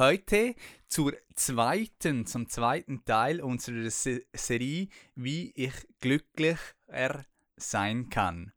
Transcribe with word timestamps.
Heute 0.00 0.54
zur 0.88 1.12
zweiten, 1.34 2.24
zum 2.24 2.48
zweiten 2.48 3.04
Teil 3.04 3.42
unserer 3.42 3.90
Se 3.90 4.24
Serie, 4.32 4.88
wie 5.14 5.52
ich 5.54 5.74
glücklicher 6.00 7.26
sein 7.56 8.08
kann. 8.08 8.50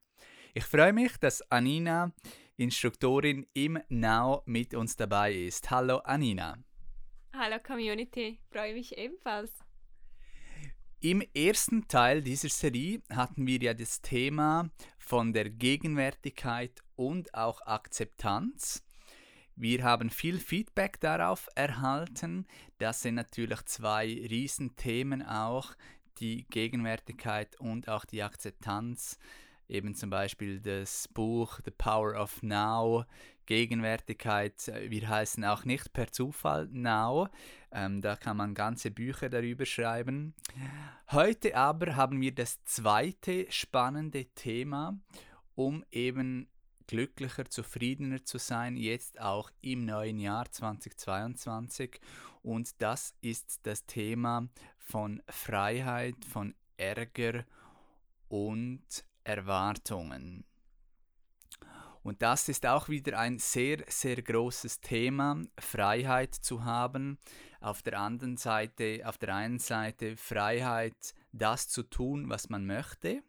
Ich 0.53 0.63
freue 0.63 0.93
mich, 0.93 1.17
dass 1.17 1.41
Anina, 1.51 2.13
Instruktorin 2.55 3.45
im 3.53 3.77
Now, 3.89 4.43
mit 4.45 4.73
uns 4.73 4.95
dabei 4.95 5.33
ist. 5.33 5.69
Hallo 5.69 5.97
Anina. 5.97 6.63
Hallo 7.33 7.57
Community, 7.61 8.39
freue 8.49 8.73
mich 8.73 8.97
ebenfalls. 8.97 9.51
Im 11.01 11.21
ersten 11.35 11.89
Teil 11.89 12.21
dieser 12.21 12.47
Serie 12.47 13.01
hatten 13.09 13.45
wir 13.45 13.59
ja 13.61 13.73
das 13.73 14.01
Thema 14.01 14.69
von 14.97 15.33
der 15.33 15.49
Gegenwärtigkeit 15.49 16.81
und 16.95 17.33
auch 17.33 17.59
Akzeptanz. 17.65 18.81
Wir 19.55 19.83
haben 19.83 20.09
viel 20.09 20.39
Feedback 20.39 20.99
darauf 20.99 21.47
erhalten. 21.55 22.47
Das 22.79 23.01
sind 23.01 23.15
natürlich 23.15 23.63
zwei 23.65 24.05
Riesenthemen 24.05 25.21
auch, 25.21 25.73
die 26.19 26.45
Gegenwärtigkeit 26.49 27.59
und 27.59 27.87
auch 27.87 28.05
die 28.05 28.23
Akzeptanz. 28.23 29.19
Eben 29.69 29.95
zum 29.95 30.09
Beispiel 30.09 30.59
das 30.59 31.07
Buch 31.07 31.59
The 31.63 31.71
Power 31.71 32.19
of 32.19 32.41
Now, 32.41 33.05
Gegenwärtigkeit. 33.45 34.71
Wir 34.87 35.07
heißen 35.07 35.43
auch 35.45 35.65
nicht 35.65 35.93
per 35.93 36.11
Zufall 36.11 36.67
Now. 36.71 37.29
Ähm, 37.71 38.01
da 38.01 38.15
kann 38.15 38.37
man 38.37 38.55
ganze 38.55 38.91
Bücher 38.91 39.29
darüber 39.29 39.65
schreiben. 39.65 40.33
Heute 41.11 41.55
aber 41.55 41.95
haben 41.95 42.19
wir 42.21 42.33
das 42.33 42.63
zweite 42.63 43.45
spannende 43.49 44.25
Thema, 44.35 44.99
um 45.55 45.83
eben 45.91 46.47
glücklicher, 46.87 47.45
zufriedener 47.49 48.23
zu 48.23 48.37
sein, 48.37 48.77
jetzt 48.77 49.19
auch 49.19 49.49
im 49.61 49.85
neuen 49.85 50.19
Jahr 50.19 50.51
2022. 50.51 51.99
Und 52.41 52.81
das 52.81 53.15
ist 53.21 53.61
das 53.63 53.85
Thema 53.85 54.47
von 54.77 55.21
Freiheit, 55.29 56.25
von 56.25 56.53
Ärger 56.77 57.45
und 58.27 58.83
Erwartungen. 59.23 60.45
Und 62.03 62.21
das 62.21 62.49
ist 62.49 62.65
auch 62.65 62.89
wieder 62.89 63.17
ein 63.17 63.39
sehr, 63.39 63.85
sehr 63.87 64.21
großes 64.21 64.81
Thema, 64.81 65.41
Freiheit 65.57 66.35
zu 66.35 66.65
haben. 66.65 67.17
Auf 67.61 67.81
der 67.81 67.97
anderen 67.97 68.35
Seite, 68.35 69.01
auf 69.05 69.17
der 69.17 69.33
einen 69.33 69.59
Seite 69.59 70.17
Freiheit, 70.17 71.15
das 71.31 71.69
zu 71.69 71.83
tun, 71.83 72.29
was 72.29 72.49
man 72.49 72.65
möchte, 72.65 73.23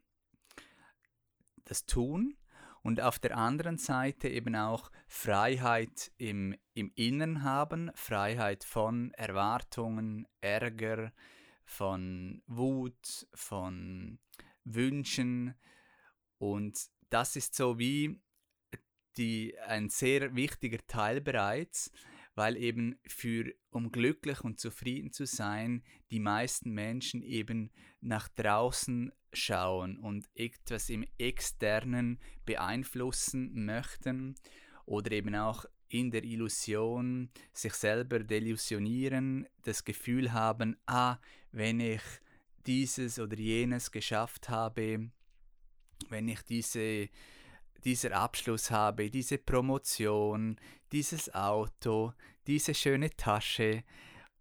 das 1.64 1.86
Tun, 1.86 2.36
und 2.84 3.00
auf 3.00 3.18
der 3.18 3.36
anderen 3.36 3.78
Seite 3.78 4.28
eben 4.28 4.54
auch 4.54 4.92
Freiheit 5.08 6.12
im, 6.18 6.54
im 6.74 6.92
Innern 6.94 7.42
haben, 7.42 7.90
Freiheit 7.94 8.62
von 8.62 9.10
Erwartungen, 9.14 10.28
Ärger, 10.42 11.10
von 11.64 12.42
Wut, 12.46 13.26
von 13.32 14.18
Wünschen. 14.64 15.54
Und 16.36 16.78
das 17.08 17.36
ist 17.36 17.54
so 17.54 17.78
wie 17.78 18.20
die, 19.16 19.58
ein 19.66 19.88
sehr 19.88 20.36
wichtiger 20.36 20.86
Teil 20.86 21.22
bereits, 21.22 21.90
weil 22.34 22.56
eben 22.56 22.98
für 23.06 23.52
um 23.70 23.90
glücklich 23.92 24.40
und 24.42 24.58
zufrieden 24.58 25.12
zu 25.12 25.26
sein, 25.26 25.82
die 26.10 26.20
meisten 26.20 26.72
Menschen 26.72 27.22
eben 27.22 27.70
nach 28.00 28.28
draußen 28.28 29.12
schauen 29.32 29.98
und 29.98 30.28
etwas 30.34 30.90
im 30.90 31.04
Externen 31.18 32.18
beeinflussen 32.44 33.64
möchten 33.64 34.34
oder 34.86 35.12
eben 35.12 35.34
auch 35.34 35.64
in 35.88 36.10
der 36.10 36.24
Illusion 36.24 37.30
sich 37.52 37.74
selber 37.74 38.18
delusionieren, 38.20 39.46
das 39.62 39.84
Gefühl 39.84 40.32
haben, 40.32 40.76
ah, 40.86 41.18
wenn 41.52 41.78
ich 41.80 42.02
dieses 42.66 43.18
oder 43.18 43.36
jenes 43.36 43.92
geschafft 43.92 44.48
habe, 44.48 45.10
wenn 46.08 46.28
ich 46.28 46.42
diese, 46.42 47.08
dieser 47.84 48.12
Abschluss 48.16 48.70
habe, 48.70 49.10
diese 49.10 49.38
Promotion, 49.38 50.58
dieses 50.94 51.34
Auto, 51.34 52.14
diese 52.46 52.72
schöne 52.72 53.10
Tasche, 53.10 53.84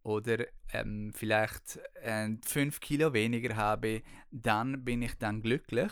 oder 0.04 0.46
ähm, 0.74 1.12
vielleicht 1.14 1.80
äh, 1.96 2.36
Kilo 2.82 3.14
weniger 3.14 3.56
habe, 3.56 4.04
dann 4.32 4.84
bin 4.84 5.02
ich 5.02 5.16
dann 5.18 5.42
glücklich. 5.42 5.92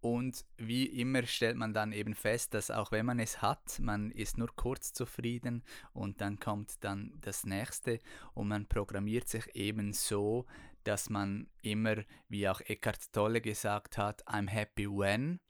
Und 0.00 0.44
wie 0.56 0.86
immer 0.86 1.24
stellt 1.24 1.56
man 1.56 1.72
dann 1.72 1.92
eben 1.92 2.14
fest, 2.14 2.54
dass 2.54 2.70
auch 2.70 2.92
wenn 2.92 3.06
man 3.06 3.18
es 3.18 3.42
hat, 3.42 3.78
man 3.80 4.10
ist 4.10 4.38
nur 4.38 4.54
kurz 4.54 4.92
zufrieden 4.92 5.64
und 5.92 6.20
dann 6.20 6.38
kommt 6.38 6.84
dann 6.84 7.12
das 7.22 7.44
nächste 7.44 8.00
und 8.34 8.48
man 8.48 8.66
programmiert 8.66 9.28
sich 9.28 9.46
eben 9.56 9.92
so, 9.92 10.46
dass 10.84 11.10
man 11.10 11.48
immer, 11.62 11.96
wie 12.28 12.48
auch 12.48 12.60
Eckhart 12.60 13.12
Tolle 13.12 13.40
gesagt 13.40 13.98
hat, 13.98 14.24
I'm 14.28 14.48
happy 14.48 14.86
when, 14.86 15.40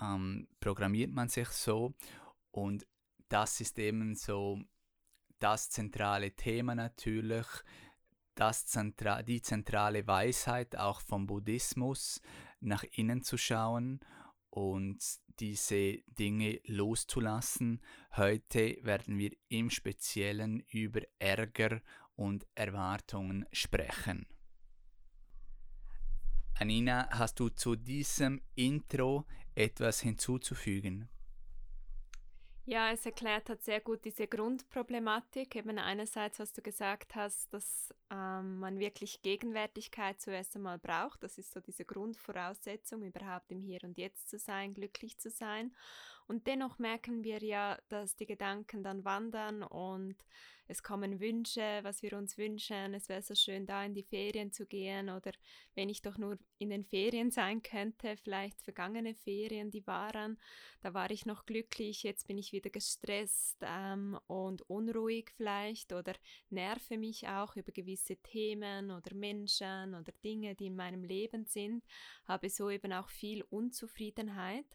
ähm, 0.00 0.48
programmiert 0.58 1.12
man 1.12 1.28
sich 1.28 1.48
so 1.48 1.94
und 2.54 2.86
das 3.28 3.60
ist 3.60 3.80
eben 3.80 4.14
so 4.14 4.60
das 5.40 5.70
zentrale 5.70 6.36
Thema 6.36 6.76
natürlich, 6.76 7.46
das 8.36 8.66
Zentra 8.66 9.24
die 9.24 9.42
zentrale 9.42 10.06
Weisheit 10.06 10.76
auch 10.76 11.00
vom 11.00 11.26
Buddhismus, 11.26 12.20
nach 12.60 12.84
innen 12.84 13.22
zu 13.22 13.36
schauen 13.36 13.98
und 14.50 15.02
diese 15.40 15.98
Dinge 16.06 16.60
loszulassen. 16.66 17.80
Heute 18.16 18.78
werden 18.82 19.18
wir 19.18 19.32
im 19.48 19.68
Speziellen 19.68 20.60
über 20.60 21.00
Ärger 21.18 21.82
und 22.14 22.46
Erwartungen 22.54 23.46
sprechen. 23.50 24.28
Anina, 26.54 27.08
hast 27.10 27.40
du 27.40 27.48
zu 27.48 27.74
diesem 27.74 28.40
Intro 28.54 29.26
etwas 29.56 30.00
hinzuzufügen? 30.00 31.08
Ja, 32.66 32.90
es 32.92 33.04
erklärt 33.04 33.50
hat 33.50 33.62
sehr 33.62 33.80
gut 33.80 34.06
diese 34.06 34.26
Grundproblematik. 34.26 35.54
Eben 35.54 35.78
einerseits, 35.78 36.38
was 36.38 36.54
du 36.54 36.62
gesagt 36.62 37.14
hast, 37.14 37.52
dass 37.52 37.92
ähm, 38.10 38.58
man 38.58 38.78
wirklich 38.78 39.20
Gegenwärtigkeit 39.20 40.18
zuerst 40.18 40.56
einmal 40.56 40.78
braucht. 40.78 41.22
Das 41.22 41.36
ist 41.36 41.52
so 41.52 41.60
diese 41.60 41.84
Grundvoraussetzung, 41.84 43.02
überhaupt 43.02 43.50
im 43.50 43.60
Hier 43.60 43.84
und 43.84 43.98
Jetzt 43.98 44.30
zu 44.30 44.38
sein, 44.38 44.72
glücklich 44.72 45.18
zu 45.18 45.28
sein. 45.28 45.74
Und 46.26 46.46
dennoch 46.46 46.78
merken 46.78 47.22
wir 47.22 47.42
ja, 47.42 47.78
dass 47.88 48.16
die 48.16 48.26
Gedanken 48.26 48.82
dann 48.82 49.04
wandern 49.04 49.62
und 49.62 50.16
es 50.66 50.82
kommen 50.82 51.20
Wünsche, 51.20 51.80
was 51.82 52.02
wir 52.02 52.14
uns 52.14 52.38
wünschen. 52.38 52.94
Es 52.94 53.10
wäre 53.10 53.20
so 53.20 53.34
schön, 53.34 53.66
da 53.66 53.84
in 53.84 53.92
die 53.92 54.02
Ferien 54.02 54.50
zu 54.50 54.64
gehen 54.64 55.10
oder 55.10 55.32
wenn 55.74 55.90
ich 55.90 56.00
doch 56.00 56.16
nur 56.16 56.38
in 56.56 56.70
den 56.70 56.84
Ferien 56.84 57.30
sein 57.30 57.62
könnte, 57.62 58.16
vielleicht 58.16 58.62
vergangene 58.62 59.14
Ferien, 59.14 59.70
die 59.70 59.86
waren, 59.86 60.38
da 60.80 60.94
war 60.94 61.10
ich 61.10 61.26
noch 61.26 61.44
glücklich, 61.44 62.02
jetzt 62.02 62.26
bin 62.26 62.38
ich 62.38 62.52
wieder 62.52 62.70
gestresst 62.70 63.58
ähm, 63.60 64.18
und 64.26 64.62
unruhig 64.62 65.32
vielleicht 65.36 65.92
oder 65.92 66.14
nerve 66.48 66.96
mich 66.96 67.28
auch 67.28 67.56
über 67.56 67.72
gewisse 67.72 68.16
Themen 68.16 68.90
oder 68.90 69.14
Menschen 69.14 69.94
oder 69.94 70.12
Dinge, 70.24 70.54
die 70.54 70.66
in 70.66 70.76
meinem 70.76 71.04
Leben 71.04 71.44
sind, 71.44 71.84
habe 72.24 72.48
so 72.48 72.70
eben 72.70 72.94
auch 72.94 73.10
viel 73.10 73.42
Unzufriedenheit 73.50 74.66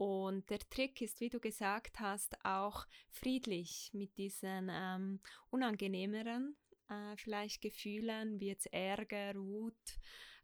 und 0.00 0.48
der 0.48 0.60
Trick 0.60 1.02
ist, 1.02 1.20
wie 1.20 1.28
du 1.28 1.40
gesagt 1.40 2.00
hast, 2.00 2.42
auch 2.42 2.86
friedlich 3.10 3.90
mit 3.92 4.16
diesen 4.16 4.70
ähm, 4.72 5.20
unangenehmeren 5.50 6.56
äh, 6.88 7.18
vielleicht 7.18 7.60
Gefühlen 7.60 8.40
wie 8.40 8.46
jetzt 8.46 8.72
Ärger, 8.72 9.34
Wut, 9.34 9.74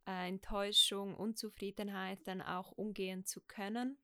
äh, 0.07 0.29
Enttäuschung, 0.29 1.15
Unzufriedenheit 1.15 2.19
dann 2.27 2.43
auch 2.43 2.73
umgehen 2.73 3.25
zu 3.25 3.41
können. 3.47 3.97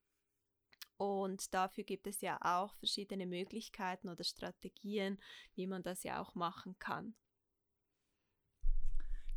Und 0.97 1.53
dafür 1.53 1.85
gibt 1.85 2.07
es 2.07 2.23
ja 2.23 2.39
auch 2.41 2.75
verschiedene 2.77 3.27
Möglichkeiten 3.27 4.09
oder 4.09 4.25
Strategien, 4.25 5.21
wie 5.55 5.67
man 5.67 5.83
das 5.83 6.03
ja 6.03 6.23
auch 6.23 6.35
machen 6.35 6.79
kann. 6.79 7.15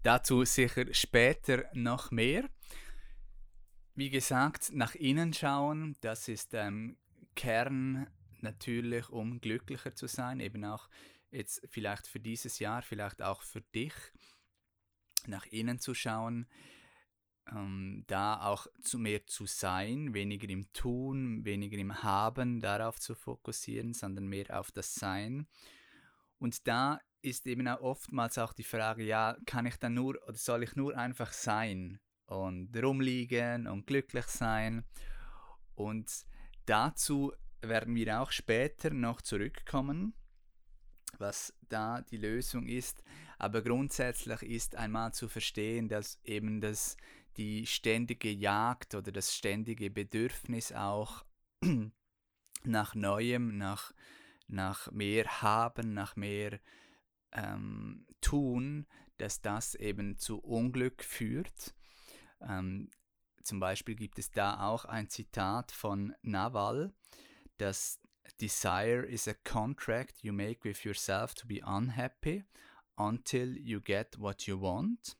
Dazu 0.01 0.45
sicher 0.45 0.93
später 0.93 1.69
noch 1.73 2.09
mehr. 2.11 2.49
Wie 3.97 4.09
gesagt, 4.09 4.73
nach 4.73 4.93
innen 4.95 5.33
schauen, 5.33 5.95
das 6.01 6.27
ist 6.27 6.53
ähm, 6.53 6.97
Kern 7.33 8.07
natürlich, 8.41 9.07
um 9.07 9.39
glücklicher 9.39 9.95
zu 9.95 10.07
sein, 10.07 10.41
eben 10.41 10.65
auch 10.65 10.89
jetzt 11.31 11.61
vielleicht 11.69 12.05
für 12.05 12.19
dieses 12.19 12.59
Jahr, 12.59 12.81
vielleicht 12.81 13.21
auch 13.21 13.41
für 13.41 13.61
dich. 13.61 13.93
nach 15.27 15.45
innen 15.47 15.79
zu 15.79 15.93
schauen, 15.95 16.45
ähm, 17.49 18.03
da 18.07 18.41
auch 18.41 18.67
zu 18.83 18.99
mehr 18.99 19.25
zu 19.25 19.45
sein, 19.45 20.13
weniger 20.13 20.49
im 20.49 20.71
Tun, 20.73 21.45
weniger 21.45 21.77
im 21.77 22.03
Haben 22.03 22.59
darauf 22.59 22.99
zu 22.99 23.15
fokussieren, 23.15 23.93
sondern 23.93 24.27
mehr 24.27 24.59
auf 24.59 24.71
das 24.71 24.93
Sein. 24.93 25.47
Und 26.37 26.67
da 26.67 26.99
ist 27.21 27.47
eben 27.47 27.67
auch 27.67 27.81
oftmals 27.81 28.37
auch 28.37 28.53
die 28.53 28.63
Frage, 28.63 29.03
ja, 29.03 29.37
kann 29.45 29.65
ich 29.65 29.77
dann 29.77 29.95
nur 29.95 30.21
oder 30.27 30.37
soll 30.37 30.63
ich 30.63 30.75
nur 30.75 30.95
einfach 30.97 31.31
sein 31.31 31.99
und 32.25 32.75
rumliegen 32.75 33.67
und 33.67 33.87
glücklich 33.87 34.25
sein? 34.25 34.85
Und 35.75 36.25
dazu 36.65 37.33
werden 37.61 37.95
wir 37.95 38.21
auch 38.21 38.31
später 38.31 38.91
noch 38.91 39.21
zurückkommen, 39.21 40.13
was 41.17 41.53
da 41.69 42.01
die 42.01 42.17
Lösung 42.17 42.67
ist. 42.67 43.03
Aber 43.37 43.61
grundsätzlich 43.61 44.41
ist 44.43 44.75
einmal 44.75 45.13
zu 45.13 45.27
verstehen, 45.27 45.89
dass 45.89 46.19
eben 46.23 46.61
das 46.61 46.97
die 47.37 47.65
ständige 47.65 48.31
Jagd 48.31 48.95
oder 48.95 49.11
das 49.11 49.35
ständige 49.35 49.89
Bedürfnis 49.89 50.71
auch 50.71 51.25
nach 52.63 52.95
Neuem, 52.95 53.57
nach, 53.57 53.91
nach 54.47 54.91
mehr 54.91 55.41
Haben, 55.41 55.93
nach 55.93 56.15
mehr 56.15 56.59
ähm, 57.33 58.05
Tun, 58.21 58.87
dass 59.17 59.41
das 59.41 59.75
eben 59.75 60.17
zu 60.17 60.39
Unglück 60.39 61.03
führt. 61.03 61.75
Ähm, 62.41 62.89
zum 63.43 63.59
Beispiel 63.59 63.95
gibt 63.95 64.19
es 64.19 64.31
da 64.31 64.67
auch 64.67 64.85
ein 64.85 65.09
Zitat 65.09 65.71
von 65.71 66.15
Naval, 66.21 66.93
das 67.57 67.99
Desire 68.41 69.05
is 69.05 69.27
a 69.27 69.33
contract 69.33 70.23
you 70.23 70.33
make 70.33 70.63
with 70.63 70.83
yourself 70.83 71.35
to 71.35 71.47
be 71.47 71.61
unhappy 71.63 72.43
until 72.97 73.55
you 73.57 73.79
get 73.79 74.19
what 74.19 74.47
you 74.47 74.59
want. 74.59 75.17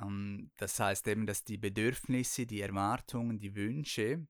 Ähm, 0.00 0.50
das 0.56 0.78
heißt 0.78 1.06
eben, 1.08 1.26
dass 1.26 1.44
die 1.44 1.58
Bedürfnisse, 1.58 2.46
die 2.46 2.60
Erwartungen, 2.60 3.38
die 3.38 3.54
Wünsche, 3.54 4.26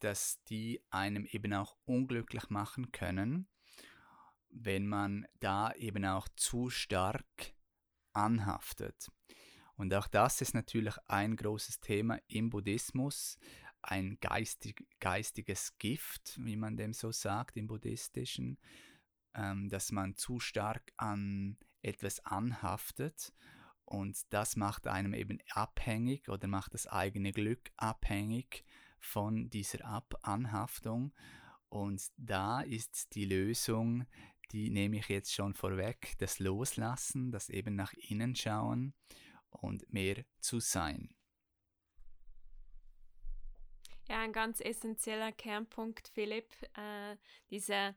dass 0.00 0.42
die 0.44 0.82
einem 0.90 1.24
eben 1.26 1.54
auch 1.54 1.76
unglücklich 1.84 2.50
machen 2.50 2.92
können, 2.92 3.48
wenn 4.50 4.86
man 4.86 5.26
da 5.40 5.72
eben 5.72 6.04
auch 6.04 6.28
zu 6.36 6.70
stark 6.70 7.54
anhaftet. 8.16 9.10
Und 9.76 9.92
auch 9.94 10.08
das 10.08 10.40
ist 10.40 10.54
natürlich 10.54 10.94
ein 11.06 11.36
großes 11.36 11.80
Thema 11.80 12.18
im 12.28 12.50
Buddhismus, 12.50 13.38
ein 13.82 14.18
geistig, 14.20 14.86
geistiges 15.00 15.76
Gift, 15.78 16.38
wie 16.42 16.56
man 16.56 16.76
dem 16.76 16.92
so 16.92 17.12
sagt 17.12 17.56
im 17.56 17.66
buddhistischen, 17.66 18.58
ähm, 19.34 19.68
dass 19.68 19.92
man 19.92 20.16
zu 20.16 20.40
stark 20.40 20.92
an 20.96 21.58
etwas 21.82 22.24
anhaftet 22.24 23.32
und 23.86 24.20
das 24.30 24.56
macht 24.56 24.88
einem 24.88 25.14
eben 25.14 25.38
abhängig 25.50 26.28
oder 26.28 26.48
macht 26.48 26.74
das 26.74 26.88
eigene 26.88 27.32
Glück 27.32 27.70
abhängig 27.76 28.64
von 28.98 29.48
dieser 29.48 29.84
Ab 29.84 30.18
Anhaftung. 30.22 31.12
Und 31.68 32.02
da 32.16 32.62
ist 32.62 33.14
die 33.14 33.24
Lösung, 33.24 34.04
die 34.52 34.70
nehme 34.70 34.98
ich 34.98 35.08
jetzt 35.08 35.32
schon 35.32 35.54
vorweg, 35.54 36.14
das 36.18 36.38
Loslassen, 36.38 37.30
das 37.30 37.48
eben 37.48 37.74
nach 37.74 37.92
innen 37.94 38.34
schauen 38.36 38.94
und 39.50 39.92
mehr 39.92 40.24
zu 40.40 40.60
sein. 40.60 41.14
Ja, 44.08 44.20
ein 44.20 44.32
ganz 44.32 44.60
essentieller 44.60 45.32
Kernpunkt, 45.32 46.08
Philipp, 46.08 46.52
äh, 46.74 47.16
diese 47.50 47.96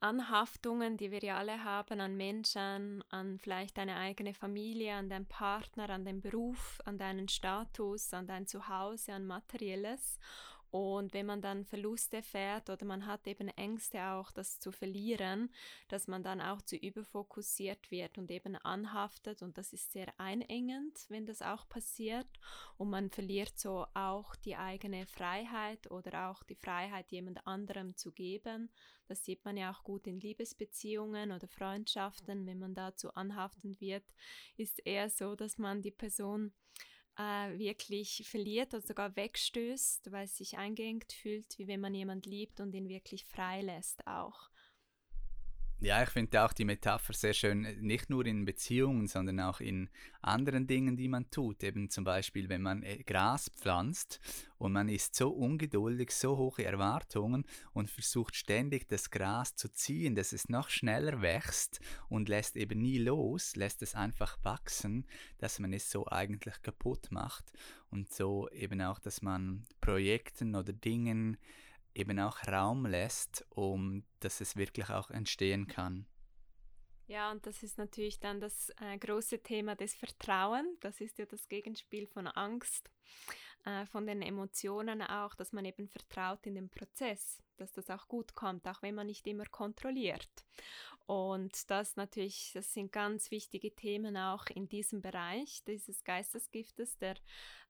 Anhaftungen, 0.00 0.96
die 0.96 1.10
wir 1.10 1.20
ja 1.20 1.38
alle 1.38 1.62
haben 1.64 2.00
an 2.00 2.16
Menschen, 2.16 3.02
an 3.08 3.38
vielleicht 3.38 3.78
deine 3.78 3.96
eigene 3.96 4.34
Familie, 4.34 4.94
an 4.94 5.08
deinen 5.08 5.26
Partner, 5.26 5.88
an 5.90 6.04
den 6.04 6.20
Beruf, 6.20 6.80
an 6.84 6.98
deinen 6.98 7.28
Status, 7.28 8.12
an 8.12 8.26
dein 8.26 8.46
Zuhause, 8.46 9.12
an 9.12 9.26
materielles. 9.26 10.18
Und 10.74 11.14
wenn 11.14 11.26
man 11.26 11.40
dann 11.40 11.64
Verluste 11.64 12.20
fährt 12.20 12.68
oder 12.68 12.84
man 12.84 13.06
hat 13.06 13.28
eben 13.28 13.46
Ängste 13.46 14.06
auch, 14.06 14.32
das 14.32 14.58
zu 14.58 14.72
verlieren, 14.72 15.48
dass 15.86 16.08
man 16.08 16.24
dann 16.24 16.40
auch 16.40 16.60
zu 16.62 16.74
überfokussiert 16.74 17.92
wird 17.92 18.18
und 18.18 18.28
eben 18.28 18.56
anhaftet. 18.56 19.42
Und 19.42 19.56
das 19.56 19.72
ist 19.72 19.92
sehr 19.92 20.12
einengend, 20.18 20.98
wenn 21.10 21.26
das 21.26 21.42
auch 21.42 21.68
passiert. 21.68 22.26
Und 22.76 22.90
man 22.90 23.08
verliert 23.08 23.56
so 23.56 23.86
auch 23.94 24.34
die 24.34 24.56
eigene 24.56 25.06
Freiheit 25.06 25.88
oder 25.92 26.28
auch 26.28 26.42
die 26.42 26.56
Freiheit 26.56 27.12
jemand 27.12 27.46
anderem 27.46 27.94
zu 27.94 28.10
geben. 28.10 28.68
Das 29.06 29.24
sieht 29.24 29.44
man 29.44 29.56
ja 29.56 29.70
auch 29.70 29.84
gut 29.84 30.08
in 30.08 30.18
Liebesbeziehungen 30.18 31.30
oder 31.30 31.46
Freundschaften, 31.46 32.46
wenn 32.46 32.58
man 32.58 32.74
dazu 32.74 33.14
anhaftend 33.14 33.80
wird, 33.80 34.12
ist 34.56 34.84
eher 34.84 35.08
so, 35.08 35.36
dass 35.36 35.56
man 35.56 35.82
die 35.82 35.92
Person 35.92 36.52
äh, 37.18 37.58
wirklich 37.58 38.24
verliert 38.28 38.74
oder 38.74 38.82
sogar 38.82 39.16
wegstößt, 39.16 40.10
weil 40.12 40.24
es 40.24 40.36
sich 40.36 40.58
eingeengt 40.58 41.12
fühlt, 41.12 41.58
wie 41.58 41.68
wenn 41.68 41.80
man 41.80 41.94
jemand 41.94 42.26
liebt 42.26 42.60
und 42.60 42.74
ihn 42.74 42.88
wirklich 42.88 43.24
freilässt 43.24 44.06
auch. 44.06 44.50
Ja, 45.84 46.02
ich 46.02 46.08
finde 46.08 46.42
auch 46.42 46.54
die 46.54 46.64
Metapher 46.64 47.12
sehr 47.12 47.34
schön, 47.34 47.60
nicht 47.82 48.08
nur 48.08 48.24
in 48.24 48.46
Beziehungen, 48.46 49.06
sondern 49.06 49.38
auch 49.40 49.60
in 49.60 49.90
anderen 50.22 50.66
Dingen, 50.66 50.96
die 50.96 51.08
man 51.08 51.30
tut. 51.30 51.62
Eben 51.62 51.90
zum 51.90 52.04
Beispiel, 52.04 52.48
wenn 52.48 52.62
man 52.62 52.82
äh, 52.82 53.02
Gras 53.02 53.50
pflanzt 53.50 54.18
und 54.56 54.72
man 54.72 54.88
ist 54.88 55.14
so 55.14 55.28
ungeduldig, 55.28 56.10
so 56.10 56.38
hohe 56.38 56.64
Erwartungen 56.64 57.44
und 57.74 57.90
versucht 57.90 58.34
ständig 58.34 58.88
das 58.88 59.10
Gras 59.10 59.56
zu 59.56 59.70
ziehen, 59.74 60.14
dass 60.14 60.32
es 60.32 60.48
noch 60.48 60.70
schneller 60.70 61.20
wächst 61.20 61.80
und 62.08 62.30
lässt 62.30 62.56
eben 62.56 62.80
nie 62.80 62.96
los, 62.96 63.54
lässt 63.54 63.82
es 63.82 63.94
einfach 63.94 64.38
wachsen, 64.42 65.04
dass 65.36 65.58
man 65.58 65.74
es 65.74 65.90
so 65.90 66.06
eigentlich 66.06 66.62
kaputt 66.62 67.08
macht. 67.10 67.52
Und 67.90 68.10
so 68.10 68.48
eben 68.52 68.80
auch, 68.80 69.00
dass 69.00 69.20
man 69.20 69.66
Projekten 69.82 70.54
oder 70.54 70.72
Dingen 70.72 71.36
eben 71.94 72.18
auch 72.18 72.38
Raum 72.46 72.86
lässt, 72.86 73.44
um 73.50 74.04
dass 74.20 74.40
es 74.40 74.56
wirklich 74.56 74.90
auch 74.90 75.10
entstehen 75.10 75.66
kann. 75.66 76.06
Ja, 77.06 77.30
und 77.30 77.46
das 77.46 77.62
ist 77.62 77.76
natürlich 77.76 78.18
dann 78.18 78.40
das 78.40 78.70
äh, 78.80 78.96
große 78.98 79.42
Thema 79.42 79.76
des 79.76 79.94
Vertrauen. 79.94 80.76
Das 80.80 81.00
ist 81.00 81.18
ja 81.18 81.26
das 81.26 81.48
Gegenspiel 81.48 82.06
von 82.06 82.26
Angst, 82.26 82.90
äh, 83.66 83.84
von 83.86 84.06
den 84.06 84.22
Emotionen 84.22 85.02
auch, 85.02 85.34
dass 85.34 85.52
man 85.52 85.66
eben 85.66 85.86
vertraut 85.86 86.46
in 86.46 86.54
den 86.54 86.70
Prozess, 86.70 87.42
dass 87.58 87.72
das 87.72 87.90
auch 87.90 88.08
gut 88.08 88.34
kommt, 88.34 88.66
auch 88.66 88.80
wenn 88.80 88.94
man 88.94 89.06
nicht 89.06 89.26
immer 89.26 89.44
kontrolliert. 89.44 90.46
Und 91.04 91.70
das 91.70 91.96
natürlich, 91.96 92.52
das 92.54 92.72
sind 92.72 92.90
ganz 92.90 93.30
wichtige 93.30 93.74
Themen 93.74 94.16
auch 94.16 94.46
in 94.46 94.68
diesem 94.70 95.02
Bereich 95.02 95.62
dieses 95.64 96.04
Geistesgiftes 96.04 96.96
der 96.96 97.16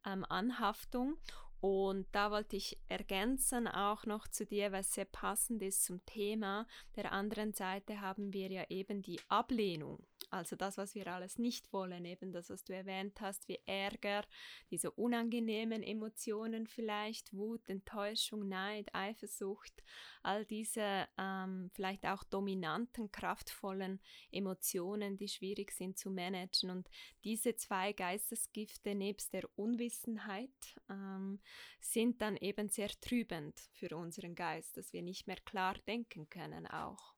ähm, 0.06 0.24
Anhaftung. 0.28 1.18
Und 1.64 2.06
da 2.12 2.30
wollte 2.30 2.56
ich 2.56 2.76
ergänzen 2.88 3.66
auch 3.66 4.04
noch 4.04 4.28
zu 4.28 4.44
dir, 4.44 4.70
was 4.70 4.92
sehr 4.92 5.06
passend 5.06 5.62
ist 5.62 5.82
zum 5.82 6.04
Thema. 6.04 6.66
Der 6.94 7.10
anderen 7.10 7.54
Seite 7.54 8.02
haben 8.02 8.34
wir 8.34 8.50
ja 8.50 8.64
eben 8.68 9.00
die 9.00 9.18
Ablehnung. 9.28 10.06
Also 10.28 10.56
das, 10.56 10.76
was 10.76 10.94
wir 10.94 11.06
alles 11.06 11.38
nicht 11.38 11.72
wollen, 11.72 12.04
eben 12.04 12.32
das, 12.32 12.50
was 12.50 12.64
du 12.64 12.74
erwähnt 12.74 13.20
hast, 13.20 13.48
wie 13.48 13.60
Ärger, 13.64 14.24
diese 14.70 14.90
unangenehmen 14.90 15.82
Emotionen 15.82 16.66
vielleicht, 16.66 17.32
Wut, 17.32 17.66
Enttäuschung, 17.68 18.46
Neid, 18.48 18.94
Eifersucht, 18.94 19.82
all 20.22 20.44
diese 20.44 21.06
ähm, 21.18 21.70
vielleicht 21.72 22.04
auch 22.04 22.24
dominanten, 22.24 23.10
kraftvollen 23.10 24.00
Emotionen, 24.30 25.16
die 25.16 25.28
schwierig 25.28 25.72
sind 25.72 25.98
zu 25.98 26.10
managen. 26.10 26.70
Und 26.70 26.90
diese 27.22 27.54
zwei 27.54 27.92
Geistesgifte 27.92 28.94
nebst 28.94 29.32
der 29.32 29.48
Unwissenheit 29.56 30.50
ähm, 30.90 31.40
sind 31.80 32.20
dann 32.20 32.36
eben 32.36 32.68
sehr 32.68 32.90
trübend 33.00 33.58
für 33.72 33.96
unseren 33.96 34.34
Geist, 34.34 34.76
dass 34.76 34.92
wir 34.92 35.02
nicht 35.02 35.26
mehr 35.26 35.38
klar 35.44 35.74
denken 35.86 36.28
können 36.28 36.66
auch. 36.66 37.14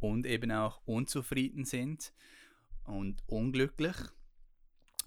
Und 0.00 0.26
eben 0.26 0.52
auch 0.52 0.80
unzufrieden 0.86 1.64
sind 1.64 2.12
und 2.84 3.22
unglücklich 3.26 3.96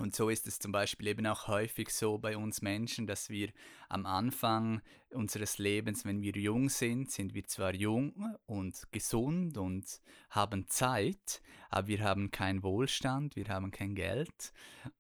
und 0.02 0.16
so 0.16 0.30
ist 0.30 0.48
es 0.48 0.58
zum 0.58 0.72
Beispiel 0.72 1.08
eben 1.08 1.28
auch 1.28 1.48
häufig 1.48 1.90
so 1.90 2.18
bei 2.18 2.36
uns 2.36 2.64
Menschen, 2.64 3.06
dass 3.06 3.30
wir 3.30 3.52
am 3.88 4.08
Anfang 4.08 4.82
unseres 5.12 5.60
Lebens, 5.60 6.06
wenn 6.06 6.24
wir 6.24 6.32
jung 6.32 6.70
sind, 6.70 7.12
sind 7.12 7.36
wir 7.36 7.46
zwar 7.46 7.76
jung 7.76 8.36
und 8.48 8.88
gesund 8.92 9.60
und 9.60 10.02
haben 10.32 10.68
Zeit, 10.68 11.42
aber 11.70 11.88
wir 11.88 12.02
haben 12.02 12.32
keinen 12.32 12.64
Wohlstand, 12.64 13.36
wir 13.36 13.48
haben 13.50 13.70
kein 13.70 13.94
Geld 13.94 14.54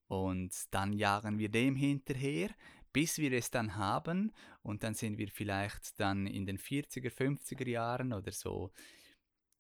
und 0.08 0.53
dann 0.70 0.94
jagen 0.94 1.39
wir 1.39 1.50
dem 1.50 1.75
hinterher, 1.75 2.51
bis 2.93 3.17
wir 3.17 3.31
es 3.33 3.51
dann 3.51 3.75
haben. 3.75 4.31
Und 4.62 4.83
dann 4.83 4.93
sind 4.93 5.17
wir 5.17 5.29
vielleicht 5.29 6.00
dann 6.00 6.27
in 6.27 6.45
den 6.45 6.57
40er, 6.57 7.12
50er 7.12 7.67
Jahren 7.67 8.13
oder 8.13 8.31
so 8.31 8.71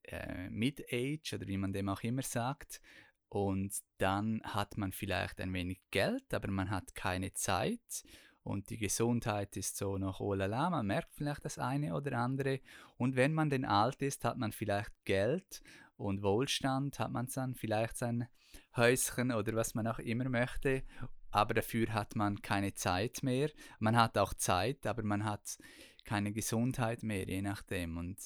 äh, 0.03 0.49
Mid-Age 0.49 1.33
oder 1.33 1.47
wie 1.47 1.57
man 1.57 1.73
dem 1.73 1.89
auch 1.89 2.01
immer 2.03 2.21
sagt. 2.21 2.81
Und 3.29 3.73
dann 3.97 4.41
hat 4.43 4.77
man 4.77 4.91
vielleicht 4.91 5.39
ein 5.39 5.53
wenig 5.53 5.81
Geld, 5.89 6.33
aber 6.33 6.51
man 6.51 6.69
hat 6.69 6.95
keine 6.95 7.33
Zeit. 7.33 8.03
Und 8.43 8.69
die 8.69 8.77
Gesundheit 8.77 9.55
ist 9.55 9.77
so 9.77 9.97
noch 9.97 10.19
oh 10.19 10.33
la 10.33 10.47
la, 10.47 10.69
man 10.69 10.87
merkt 10.87 11.13
vielleicht 11.13 11.45
das 11.45 11.59
eine 11.59 11.95
oder 11.95 12.17
andere. 12.17 12.59
Und 12.97 13.15
wenn 13.15 13.33
man 13.33 13.49
denn 13.49 13.65
alt 13.65 14.01
ist, 14.01 14.25
hat 14.25 14.37
man 14.37 14.51
vielleicht 14.51 14.91
Geld 15.05 15.61
und 15.95 16.23
Wohlstand 16.23 16.99
hat 16.99 17.11
man 17.11 17.27
dann 17.33 17.55
vielleicht 17.55 17.97
sein 17.97 18.27
Häuschen 18.75 19.31
oder 19.31 19.53
was 19.53 19.75
man 19.75 19.87
auch 19.87 19.99
immer 19.99 20.27
möchte, 20.27 20.83
aber 21.31 21.53
dafür 21.53 21.93
hat 21.93 22.15
man 22.15 22.41
keine 22.41 22.73
Zeit 22.73 23.23
mehr. 23.23 23.49
Man 23.79 23.95
hat 23.95 24.17
auch 24.17 24.33
Zeit, 24.33 24.85
aber 24.85 25.03
man 25.03 25.23
hat 25.25 25.57
keine 26.03 26.31
Gesundheit 26.31 27.03
mehr, 27.03 27.27
je 27.27 27.41
nachdem. 27.41 27.97
Und 27.97 28.17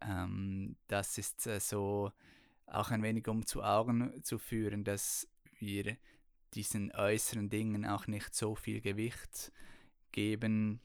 ähm, 0.00 0.76
das 0.88 1.18
ist 1.18 1.46
äh, 1.46 1.60
so 1.60 2.12
auch 2.66 2.90
ein 2.90 3.02
wenig 3.02 3.26
um 3.28 3.46
zu 3.46 3.62
Augen 3.62 4.22
zu 4.22 4.38
führen, 4.38 4.84
dass 4.84 5.28
wir 5.58 5.96
diesen 6.54 6.92
äußeren 6.92 7.48
Dingen 7.48 7.86
auch 7.86 8.06
nicht 8.06 8.34
so 8.34 8.54
viel 8.54 8.80
Gewicht 8.80 9.52
geben 10.12 10.80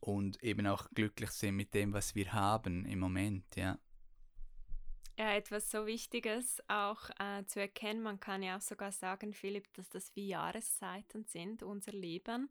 und 0.00 0.42
eben 0.42 0.66
auch 0.66 0.88
glücklich 0.90 1.30
sind 1.30 1.56
mit 1.56 1.74
dem, 1.74 1.92
was 1.92 2.14
wir 2.14 2.32
haben 2.32 2.84
im 2.84 2.98
Moment, 2.98 3.44
ja. 3.56 3.78
Ja, 5.18 5.32
etwas 5.34 5.68
so 5.68 5.84
Wichtiges 5.86 6.62
auch 6.68 7.10
äh, 7.18 7.44
zu 7.46 7.58
erkennen, 7.60 8.02
man 8.02 8.20
kann 8.20 8.40
ja 8.40 8.56
auch 8.56 8.60
sogar 8.60 8.92
sagen, 8.92 9.32
Philipp, 9.32 9.66
dass 9.74 9.88
das 9.88 10.14
wie 10.14 10.28
Jahreszeiten 10.28 11.24
sind, 11.24 11.64
unser 11.64 11.90
Leben 11.90 12.48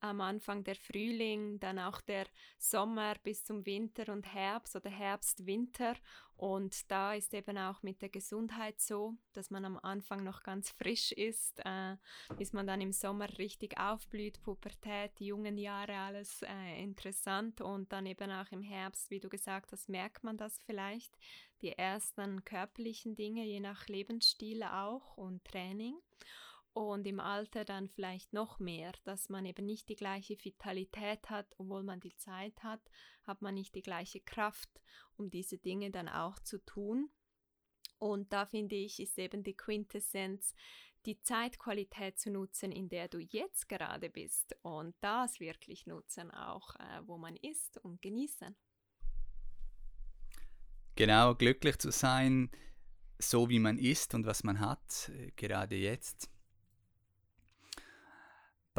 am 0.00 0.20
Anfang 0.20 0.64
der 0.64 0.76
Frühling, 0.76 1.60
dann 1.60 1.78
auch 1.78 2.00
der 2.00 2.26
Sommer 2.58 3.14
bis 3.22 3.44
zum 3.44 3.64
Winter 3.66 4.12
und 4.12 4.26
Herbst 4.32 4.76
oder 4.76 4.90
Herbst, 4.90 5.46
Winter. 5.46 5.94
Und 6.36 6.90
da 6.90 7.12
ist 7.12 7.34
eben 7.34 7.58
auch 7.58 7.82
mit 7.82 8.00
der 8.00 8.08
Gesundheit 8.08 8.80
so, 8.80 9.14
dass 9.34 9.50
man 9.50 9.66
am 9.66 9.78
Anfang 9.82 10.24
noch 10.24 10.42
ganz 10.42 10.70
frisch 10.70 11.12
ist, 11.12 11.60
äh, 11.66 11.96
bis 12.38 12.54
man 12.54 12.66
dann 12.66 12.80
im 12.80 12.92
Sommer 12.92 13.28
richtig 13.36 13.78
aufblüht, 13.78 14.40
Pubertät, 14.42 15.12
die 15.18 15.26
jungen 15.26 15.58
Jahre, 15.58 15.98
alles 15.98 16.40
äh, 16.42 16.82
interessant. 16.82 17.60
Und 17.60 17.92
dann 17.92 18.06
eben 18.06 18.30
auch 18.30 18.50
im 18.52 18.62
Herbst, 18.62 19.10
wie 19.10 19.20
du 19.20 19.28
gesagt 19.28 19.72
hast, 19.72 19.90
merkt 19.90 20.24
man 20.24 20.38
das 20.38 20.58
vielleicht, 20.64 21.14
die 21.60 21.72
ersten 21.72 22.42
körperlichen 22.44 23.16
Dinge, 23.16 23.44
je 23.44 23.60
nach 23.60 23.86
Lebensstil 23.88 24.62
auch 24.62 25.18
und 25.18 25.44
Training 25.44 25.94
und 26.72 27.06
im 27.06 27.20
Alter 27.20 27.64
dann 27.64 27.88
vielleicht 27.88 28.32
noch 28.32 28.58
mehr, 28.58 28.92
dass 29.04 29.28
man 29.28 29.44
eben 29.44 29.66
nicht 29.66 29.88
die 29.88 29.96
gleiche 29.96 30.36
Vitalität 30.42 31.28
hat, 31.28 31.46
obwohl 31.58 31.82
man 31.82 32.00
die 32.00 32.16
Zeit 32.16 32.62
hat, 32.62 32.80
hat 33.24 33.42
man 33.42 33.54
nicht 33.54 33.74
die 33.74 33.82
gleiche 33.82 34.20
Kraft, 34.20 34.80
um 35.16 35.30
diese 35.30 35.58
Dinge 35.58 35.90
dann 35.90 36.08
auch 36.08 36.38
zu 36.38 36.64
tun. 36.64 37.10
Und 37.98 38.32
da 38.32 38.46
finde 38.46 38.76
ich, 38.76 39.00
ist 39.00 39.18
eben 39.18 39.42
die 39.42 39.56
Quintessenz, 39.56 40.54
die 41.06 41.20
Zeitqualität 41.20 42.18
zu 42.18 42.30
nutzen, 42.30 42.72
in 42.72 42.88
der 42.88 43.08
du 43.08 43.18
jetzt 43.18 43.68
gerade 43.68 44.08
bist 44.08 44.56
und 44.62 44.94
das 45.00 45.40
wirklich 45.40 45.86
nutzen, 45.86 46.30
auch 46.30 46.74
äh, 46.76 47.00
wo 47.06 47.18
man 47.18 47.36
ist 47.36 47.78
und 47.78 48.00
genießen. 48.02 48.54
Genau, 50.96 51.34
glücklich 51.34 51.78
zu 51.78 51.90
sein, 51.90 52.50
so 53.18 53.48
wie 53.48 53.58
man 53.58 53.78
ist 53.78 54.14
und 54.14 54.26
was 54.26 54.44
man 54.44 54.60
hat, 54.60 55.10
äh, 55.14 55.30
gerade 55.36 55.76
jetzt. 55.76 56.30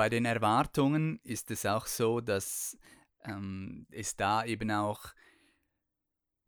Bei 0.02 0.10
den 0.10 0.26
Erwartungen 0.26 1.20
ist 1.24 1.52
es 1.52 1.64
auch 1.64 1.86
so, 1.86 2.22
dass 2.22 2.76
ähm, 3.24 3.86
es 3.92 4.16
da 4.16 4.44
eben 4.44 4.72
auch, 4.72 5.14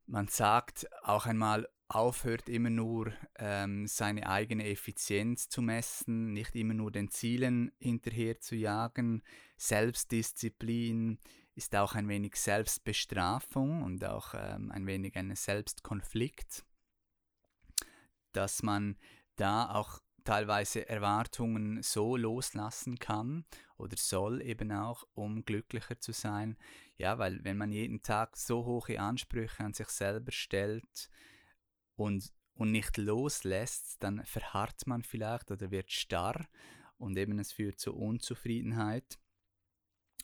man 0.08 0.28
sagt, 0.28 0.88
auch 1.04 1.28
einmal 1.28 1.70
aufhört, 1.88 2.50
immer 2.50 2.72
nur 2.72 3.14
ähm, 3.36 3.86
seine 3.86 4.28
eigene 4.28 4.66
Effizienz 4.66 5.50
zu 5.50 5.62
messen, 5.62 6.34
nicht 6.34 6.56
immer 6.56 6.74
nur 6.74 6.90
den 6.90 7.12
Zielen 7.12 7.72
hinterher 7.78 8.40
zu 8.40 8.56
jagen. 8.56 9.22
Selbstdisziplin 9.56 11.20
ist 11.54 11.76
auch 11.76 11.94
ein 11.94 12.08
wenig 12.08 12.38
Selbstbestrafung 12.38 13.84
und 13.84 14.04
auch 14.04 14.34
ähm, 14.34 14.72
ein 14.72 14.88
wenig 14.88 15.16
ein 15.16 15.36
Selbstkonflikt, 15.36 16.66
dass 18.32 18.64
man 18.64 18.98
da 19.36 19.70
auch 19.76 20.02
teilweise 20.24 20.88
Erwartungen 20.88 21.82
so 21.84 22.16
loslassen 22.16 23.00
kann 23.00 23.46
oder 23.78 23.98
soll 23.98 24.42
eben 24.42 24.72
auch, 24.72 25.06
um 25.14 25.44
glücklicher 25.46 26.00
zu 26.00 26.12
sein. 26.12 26.58
Ja, 26.98 27.18
weil 27.18 27.44
wenn 27.44 27.58
man 27.58 27.72
jeden 27.72 28.02
Tag 28.02 28.38
so 28.38 28.66
hohe 28.66 29.00
Ansprüche 29.00 29.64
an 29.64 29.74
sich 29.74 29.90
selber 29.90 30.32
stellt 30.32 31.10
und, 31.96 32.32
und 32.54 32.72
nicht 32.72 32.98
loslässt, 32.98 34.02
dann 34.02 34.26
verharrt 34.26 34.88
man 34.88 35.04
vielleicht 35.04 35.52
oder 35.52 35.72
wird 35.72 35.92
starr 35.92 36.48
und 36.98 37.18
eben 37.18 37.40
es 37.40 37.52
führt 37.52 37.80
zu 37.80 37.94
Unzufriedenheit. 37.94 39.20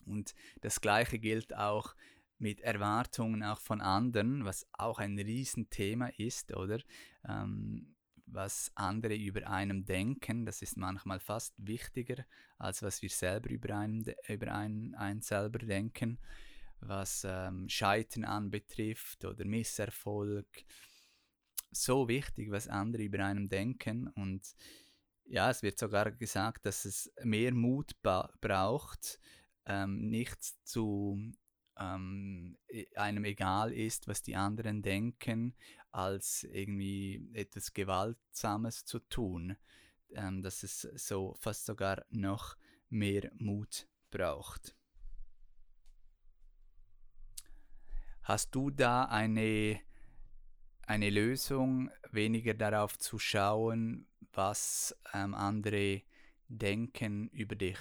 Und 0.05 0.33
das 0.61 0.81
gleiche 0.81 1.19
gilt 1.19 1.55
auch 1.55 1.95
mit 2.37 2.61
Erwartungen 2.61 3.43
auch 3.43 3.59
von 3.59 3.81
anderen, 3.81 4.45
was 4.45 4.65
auch 4.71 4.99
ein 4.99 5.19
Riesenthema 5.19 6.07
ist, 6.17 6.55
oder? 6.55 6.79
Ähm, 7.27 7.95
was 8.31 8.71
andere 8.75 9.15
über 9.15 9.47
einem 9.49 9.85
denken, 9.85 10.45
das 10.45 10.61
ist 10.61 10.77
manchmal 10.77 11.19
fast 11.19 11.53
wichtiger, 11.57 12.25
als 12.57 12.81
was 12.81 13.01
wir 13.01 13.09
selber 13.09 13.49
über 13.49 13.75
einen, 13.75 14.05
über 14.27 14.53
einen, 14.53 14.95
einen 14.95 15.21
selber 15.21 15.59
denken, 15.59 16.19
was 16.79 17.25
ähm, 17.27 17.67
Scheitern 17.69 18.23
anbetrifft 18.23 19.25
oder 19.25 19.45
Misserfolg. 19.45 20.47
So 21.71 22.07
wichtig, 22.07 22.49
was 22.51 22.67
andere 22.67 23.03
über 23.03 23.23
einem 23.25 23.47
denken 23.49 24.07
und 24.07 24.55
ja, 25.25 25.51
es 25.51 25.61
wird 25.61 25.77
sogar 25.77 26.11
gesagt, 26.11 26.65
dass 26.65 26.85
es 26.85 27.11
mehr 27.23 27.53
Mut 27.53 27.91
braucht, 28.01 29.19
ähm, 29.67 30.09
nicht 30.09 30.43
zu 30.67 31.19
ähm, 31.79 32.57
e, 32.67 32.85
einem 32.95 33.25
egal 33.25 33.71
ist, 33.71 34.07
was 34.07 34.21
die 34.21 34.35
anderen 34.35 34.81
denken, 34.81 35.55
als 35.91 36.43
irgendwie 36.43 37.29
etwas 37.33 37.73
Gewaltsames 37.73 38.85
zu 38.85 38.99
tun, 38.99 39.57
ähm, 40.11 40.41
dass 40.41 40.63
es 40.63 40.81
so 40.81 41.35
fast 41.39 41.65
sogar 41.65 42.05
noch 42.09 42.55
mehr 42.89 43.31
Mut 43.37 43.87
braucht. 44.09 44.75
Hast 48.23 48.53
du 48.53 48.69
da 48.69 49.05
eine, 49.05 49.79
eine 50.85 51.09
Lösung, 51.09 51.89
weniger 52.11 52.53
darauf 52.53 52.97
zu 52.99 53.17
schauen, 53.17 54.07
was 54.33 54.95
ähm, 55.13 55.33
andere 55.33 56.03
denken 56.47 57.29
über 57.29 57.55
dich? 57.55 57.79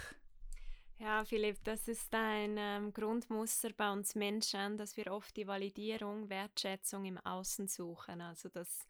Ja, 1.01 1.25
Philipp, 1.25 1.63
das 1.63 1.87
ist 1.87 2.13
ein 2.13 2.57
ähm, 2.59 2.93
Grundmuster 2.93 3.71
bei 3.73 3.93
uns 3.93 4.17
Menschen, 4.17 4.77
dass 4.77 4.97
wir 4.97 5.13
oft 5.13 5.37
die 5.37 5.47
Validierung, 5.47 6.29
Wertschätzung 6.29 7.05
im 7.05 7.19
Außen 7.19 7.69
suchen. 7.69 8.21
Also 8.21 8.49
das 8.49 8.85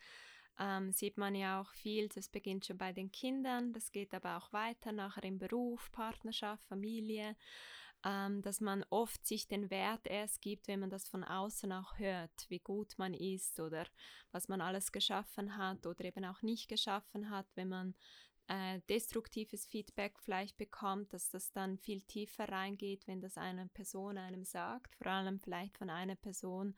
ähm, 0.58 0.90
sieht 0.90 1.18
man 1.18 1.34
ja 1.34 1.60
auch 1.60 1.70
viel, 1.74 2.08
das 2.08 2.30
beginnt 2.30 2.64
schon 2.64 2.78
bei 2.78 2.94
den 2.94 3.12
Kindern, 3.12 3.74
das 3.74 3.92
geht 3.92 4.14
aber 4.14 4.38
auch 4.38 4.50
weiter 4.54 4.92
nachher 4.92 5.24
im 5.24 5.38
Beruf, 5.38 5.92
Partnerschaft, 5.92 6.64
Familie, 6.64 7.36
ähm, 8.06 8.40
dass 8.40 8.62
man 8.62 8.86
oft 8.88 9.26
sich 9.26 9.46
den 9.46 9.70
Wert 9.70 10.06
erst 10.06 10.40
gibt, 10.40 10.66
wenn 10.66 10.80
man 10.80 10.90
das 10.90 11.08
von 11.08 11.24
außen 11.24 11.70
auch 11.72 11.98
hört, 11.98 12.46
wie 12.48 12.60
gut 12.60 12.94
man 12.96 13.12
ist 13.12 13.60
oder 13.60 13.84
was 14.32 14.48
man 14.48 14.62
alles 14.62 14.92
geschaffen 14.92 15.58
hat 15.58 15.84
oder 15.84 16.06
eben 16.06 16.24
auch 16.24 16.40
nicht 16.40 16.68
geschaffen 16.68 17.28
hat, 17.28 17.46
wenn 17.54 17.68
man 17.68 17.94
äh, 18.48 18.80
destruktives 18.88 19.66
Feedback 19.66 20.18
vielleicht 20.18 20.56
bekommt, 20.56 21.12
dass 21.12 21.30
das 21.30 21.52
dann 21.52 21.78
viel 21.78 22.00
tiefer 22.00 22.48
reingeht, 22.48 23.06
wenn 23.06 23.20
das 23.20 23.36
eine 23.36 23.66
Person 23.68 24.18
einem 24.18 24.44
sagt, 24.44 24.96
vor 24.96 25.08
allem 25.08 25.38
vielleicht 25.38 25.76
von 25.78 25.90
einer 25.90 26.16
Person, 26.16 26.74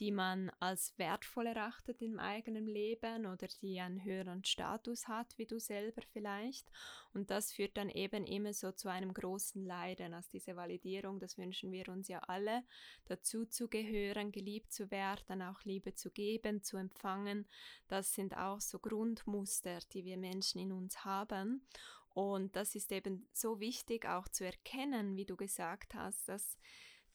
die 0.00 0.10
man 0.10 0.50
als 0.60 0.96
wertvoll 0.98 1.46
erachtet 1.46 2.02
im 2.02 2.18
eigenen 2.18 2.66
Leben 2.66 3.26
oder 3.26 3.46
die 3.62 3.80
einen 3.80 4.04
höheren 4.04 4.44
Status 4.44 5.08
hat, 5.08 5.38
wie 5.38 5.46
du 5.46 5.58
selber 5.58 6.02
vielleicht. 6.12 6.66
Und 7.12 7.30
das 7.30 7.52
führt 7.52 7.76
dann 7.76 7.88
eben 7.88 8.26
immer 8.26 8.52
so 8.52 8.72
zu 8.72 8.88
einem 8.88 9.14
großen 9.14 9.64
Leiden. 9.64 10.14
Also 10.14 10.30
diese 10.32 10.56
Validierung, 10.56 11.20
das 11.20 11.38
wünschen 11.38 11.70
wir 11.70 11.88
uns 11.88 12.08
ja 12.08 12.18
alle, 12.20 12.64
dazu 13.06 13.46
zu 13.46 13.68
gehören, 13.68 14.32
geliebt 14.32 14.72
zu 14.72 14.90
werden, 14.90 15.42
auch 15.42 15.62
Liebe 15.62 15.94
zu 15.94 16.10
geben, 16.10 16.62
zu 16.62 16.76
empfangen. 16.76 17.46
Das 17.88 18.14
sind 18.14 18.36
auch 18.36 18.60
so 18.60 18.78
Grundmuster, 18.78 19.78
die 19.92 20.04
wir 20.04 20.16
Menschen 20.16 20.60
in 20.60 20.72
uns 20.72 21.04
haben. 21.04 21.66
Und 22.14 22.54
das 22.54 22.76
ist 22.76 22.92
eben 22.92 23.28
so 23.32 23.58
wichtig 23.58 24.06
auch 24.06 24.28
zu 24.28 24.44
erkennen, 24.44 25.16
wie 25.16 25.24
du 25.24 25.36
gesagt 25.36 25.94
hast, 25.94 26.28
dass 26.28 26.58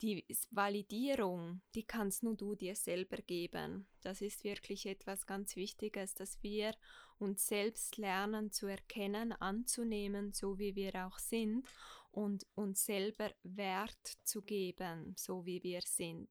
die 0.01 0.25
Validierung, 0.51 1.61
die 1.75 1.83
kannst 1.83 2.23
nur 2.23 2.35
du 2.35 2.55
dir 2.55 2.75
selber 2.75 3.17
geben. 3.17 3.87
Das 4.01 4.21
ist 4.21 4.43
wirklich 4.43 4.85
etwas 4.85 5.25
ganz 5.25 5.55
Wichtiges, 5.55 6.13
dass 6.13 6.41
wir 6.41 6.73
uns 7.17 7.47
selbst 7.47 7.97
lernen 7.97 8.51
zu 8.51 8.67
erkennen, 8.67 9.33
anzunehmen, 9.33 10.33
so 10.33 10.57
wie 10.57 10.75
wir 10.75 11.05
auch 11.05 11.19
sind 11.19 11.67
und 12.11 12.45
uns 12.55 12.85
selber 12.85 13.31
Wert 13.43 14.17
zu 14.23 14.41
geben, 14.41 15.13
so 15.17 15.45
wie 15.45 15.61
wir 15.63 15.81
sind. 15.81 16.29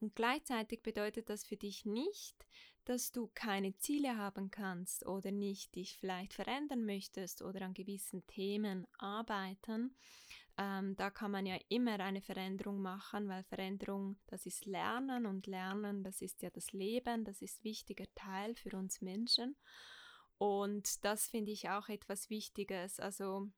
Und 0.00 0.14
gleichzeitig 0.14 0.82
bedeutet 0.82 1.28
das 1.28 1.44
für 1.44 1.56
dich 1.56 1.84
nicht, 1.84 2.46
dass 2.84 3.12
du 3.12 3.30
keine 3.34 3.76
Ziele 3.76 4.16
haben 4.16 4.50
kannst 4.50 5.06
oder 5.06 5.30
nicht 5.30 5.74
dich 5.76 5.96
vielleicht 5.98 6.32
verändern 6.32 6.84
möchtest 6.84 7.42
oder 7.42 7.62
an 7.62 7.74
gewissen 7.74 8.26
Themen 8.26 8.86
arbeiten, 8.98 9.94
ähm, 10.60 10.94
da 10.96 11.08
kann 11.08 11.30
man 11.30 11.46
ja 11.46 11.56
immer 11.70 11.98
eine 12.00 12.20
Veränderung 12.20 12.82
machen, 12.82 13.28
weil 13.28 13.42
Veränderung, 13.44 14.18
das 14.26 14.44
ist 14.44 14.66
Lernen 14.66 15.24
und 15.24 15.46
Lernen, 15.46 16.04
das 16.04 16.20
ist 16.20 16.42
ja 16.42 16.50
das 16.50 16.72
Leben, 16.72 17.24
das 17.24 17.40
ist 17.40 17.64
wichtiger 17.64 18.04
Teil 18.14 18.54
für 18.54 18.76
uns 18.76 19.00
Menschen. 19.00 19.56
Und 20.36 21.02
das 21.02 21.28
finde 21.28 21.50
ich 21.50 21.70
auch 21.70 21.88
etwas 21.88 22.28
Wichtiges. 22.28 23.00
Also 23.00 23.48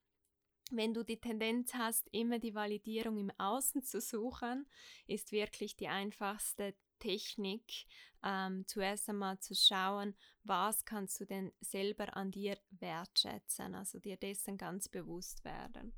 wenn 0.71 0.93
du 0.93 1.03
die 1.03 1.19
Tendenz 1.19 1.73
hast, 1.73 2.07
immer 2.13 2.39
die 2.39 2.55
Validierung 2.55 3.17
im 3.17 3.31
Außen 3.37 3.83
zu 3.83 3.99
suchen, 3.99 4.65
ist 5.05 5.33
wirklich 5.33 5.75
die 5.75 5.89
einfachste 5.89 6.73
Technik, 6.99 7.85
ähm, 8.23 8.65
zuerst 8.65 9.09
einmal 9.09 9.37
zu 9.39 9.55
schauen, 9.55 10.15
was 10.43 10.85
kannst 10.85 11.19
du 11.19 11.25
denn 11.25 11.51
selber 11.59 12.15
an 12.15 12.31
dir 12.31 12.57
wertschätzen, 12.69 13.75
also 13.75 13.99
dir 13.99 14.15
dessen 14.15 14.57
ganz 14.57 14.87
bewusst 14.87 15.43
werden. 15.43 15.93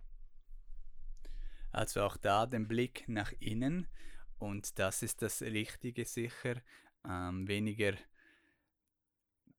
Also 1.75 2.03
auch 2.03 2.15
da 2.15 2.45
den 2.45 2.69
Blick 2.69 3.03
nach 3.09 3.33
innen 3.41 3.85
und 4.37 4.79
das 4.79 5.03
ist 5.03 5.21
das 5.21 5.41
Richtige 5.41 6.05
sicher, 6.05 6.61
ähm, 7.05 7.49
weniger 7.49 7.95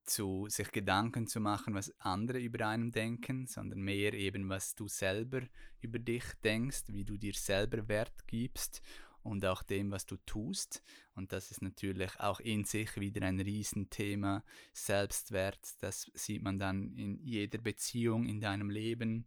zu 0.04 0.46
sich 0.48 0.72
Gedanken 0.72 1.26
zu 1.26 1.40
machen, 1.40 1.74
was 1.74 1.92
andere 2.00 2.38
über 2.38 2.68
einen 2.68 2.90
denken, 2.90 3.46
sondern 3.46 3.80
mehr 3.80 4.14
eben, 4.14 4.48
was 4.48 4.74
du 4.74 4.88
selber 4.88 5.42
über 5.82 5.98
dich 5.98 6.24
denkst, 6.42 6.84
wie 6.88 7.04
du 7.04 7.18
dir 7.18 7.34
selber 7.34 7.86
Wert 7.86 8.26
gibst 8.26 8.80
und 9.22 9.44
auch 9.44 9.62
dem, 9.62 9.90
was 9.90 10.06
du 10.06 10.16
tust. 10.24 10.82
Und 11.14 11.32
das 11.32 11.50
ist 11.50 11.60
natürlich 11.60 12.18
auch 12.18 12.40
in 12.40 12.64
sich 12.64 12.98
wieder 12.98 13.26
ein 13.26 13.40
Riesenthema. 13.40 14.42
Selbstwert, 14.72 15.82
das 15.82 16.10
sieht 16.14 16.42
man 16.42 16.58
dann 16.58 16.96
in 16.96 17.18
jeder 17.22 17.58
Beziehung 17.58 18.24
in 18.24 18.40
deinem 18.40 18.70
Leben. 18.70 19.26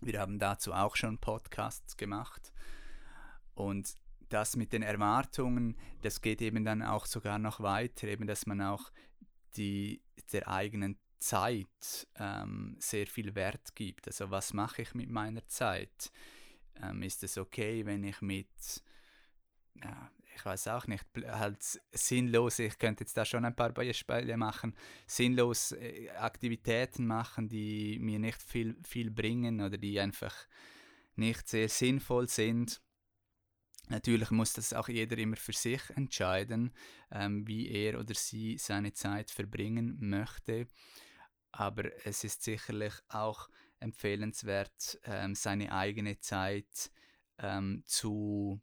Wir 0.00 0.20
haben 0.20 0.38
dazu 0.38 0.72
auch 0.72 0.96
schon 0.96 1.18
Podcasts 1.18 1.96
gemacht. 1.96 2.52
Und 3.54 3.94
das 4.28 4.56
mit 4.56 4.72
den 4.72 4.82
Erwartungen, 4.82 5.76
das 6.02 6.20
geht 6.20 6.40
eben 6.40 6.64
dann 6.64 6.82
auch 6.82 7.06
sogar 7.06 7.38
noch 7.38 7.60
weiter, 7.60 8.08
eben 8.08 8.26
dass 8.26 8.46
man 8.46 8.62
auch 8.62 8.90
die, 9.56 10.02
der 10.32 10.48
eigenen 10.48 10.98
Zeit 11.18 12.06
ähm, 12.16 12.76
sehr 12.78 13.06
viel 13.06 13.34
Wert 13.34 13.74
gibt. 13.74 14.06
Also 14.06 14.30
was 14.30 14.54
mache 14.54 14.82
ich 14.82 14.94
mit 14.94 15.10
meiner 15.10 15.46
Zeit? 15.48 16.10
Ähm, 16.82 17.02
ist 17.02 17.22
es 17.22 17.36
okay, 17.36 17.84
wenn 17.84 18.04
ich 18.04 18.22
mit, 18.22 18.82
ja, 19.74 20.10
ich 20.34 20.44
weiß 20.44 20.68
auch 20.68 20.86
nicht, 20.86 21.04
halt 21.26 21.62
sinnlos, 21.92 22.58
ich 22.58 22.78
könnte 22.78 23.04
jetzt 23.04 23.16
da 23.16 23.24
schon 23.24 23.44
ein 23.44 23.56
paar 23.56 23.72
Beispiele 23.72 24.36
machen, 24.36 24.74
sinnlos 25.06 25.72
äh, 25.72 26.10
Aktivitäten 26.10 27.06
machen, 27.06 27.48
die 27.48 27.98
mir 27.98 28.18
nicht 28.18 28.40
viel, 28.40 28.76
viel 28.82 29.10
bringen 29.10 29.60
oder 29.60 29.76
die 29.76 30.00
einfach 30.00 30.34
nicht 31.16 31.48
sehr 31.48 31.68
sinnvoll 31.68 32.28
sind 32.28 32.80
Natürlich 33.90 34.30
muss 34.30 34.52
das 34.52 34.72
auch 34.72 34.88
jeder 34.88 35.18
immer 35.18 35.36
für 35.36 35.52
sich 35.52 35.80
entscheiden, 35.96 36.72
ähm, 37.10 37.46
wie 37.48 37.68
er 37.68 37.98
oder 37.98 38.14
sie 38.14 38.56
seine 38.56 38.92
Zeit 38.92 39.32
verbringen 39.32 39.96
möchte. 39.98 40.68
Aber 41.50 41.90
es 42.06 42.22
ist 42.22 42.44
sicherlich 42.44 42.94
auch 43.08 43.48
empfehlenswert, 43.80 45.00
ähm, 45.04 45.34
seine 45.34 45.72
eigene 45.72 46.20
Zeit 46.20 46.92
ähm, 47.38 47.82
zu 47.84 48.60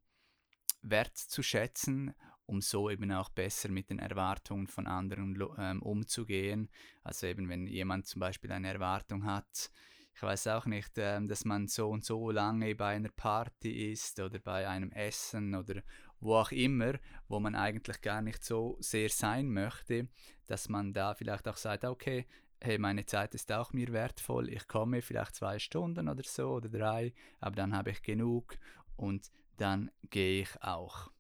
wertzuschätzen, 0.90 2.14
um 2.46 2.62
so 2.62 2.90
eben 2.90 3.12
auch 3.12 3.30
besser 3.30 3.70
mit 3.70 3.90
den 3.90 4.00
Erwartungen 4.00 4.68
von 4.68 4.88
anderen 4.88 5.38
ähm, 5.58 5.82
umzugehen. 5.82 6.70
Also 7.04 7.28
eben 7.28 7.50
wenn 7.50 7.68
jemand 7.68 8.08
zum 8.08 8.22
Beispiel 8.22 8.52
eine 8.52 8.70
Erwartung 8.70 9.26
hat, 9.26 9.70
ich 10.18 10.24
weiß 10.24 10.48
auch 10.48 10.66
nicht, 10.66 10.94
ähm, 10.98 11.28
dass 11.28 11.46
man 11.46 11.68
so 11.68 11.90
und 11.90 12.04
so 12.04 12.32
lange 12.32 12.74
bei 12.74 12.96
einer 12.96 13.10
Party 13.10 13.92
ist 13.92 14.20
oder 14.20 14.40
bei 14.40 14.68
einem 14.68 14.92
Essen 14.92 15.54
oder 15.54 15.84
wo 16.20 16.36
auch 16.36 16.52
immer, 16.52 16.94
wo 17.28 17.40
man 17.40 17.54
eigentlich 17.54 18.02
gar 18.02 18.24
nicht 18.24 18.44
so 18.44 18.78
sehr 18.80 19.10
sein 19.10 19.48
möchte, 19.48 20.08
dass 20.48 20.70
man 20.70 20.92
da 20.92 21.14
vielleicht 21.14 21.48
auch 21.48 21.58
sagt, 21.58 21.86
okay, 21.86 22.26
hey, 22.60 22.80
meine 22.80 23.06
Zeit 23.06 23.36
ist 23.36 23.52
auch 23.52 23.74
mir 23.74 23.94
wertvoll, 23.94 24.50
ich 24.50 24.68
komme 24.68 25.04
vielleicht 25.04 25.36
zwei 25.36 25.60
Stunden 25.60 26.10
oder 26.10 26.24
so 26.24 26.50
oder 26.54 26.70
drei, 26.70 27.14
aber 27.40 27.56
dann 27.56 27.76
habe 27.76 27.92
ich 27.92 28.02
genug 28.02 28.58
und 28.96 29.30
dann 29.58 29.92
gehe 30.10 30.44
ich 30.44 30.62
auch. 30.62 31.12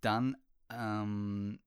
Dann 0.00 0.36
ähm, 0.70 1.60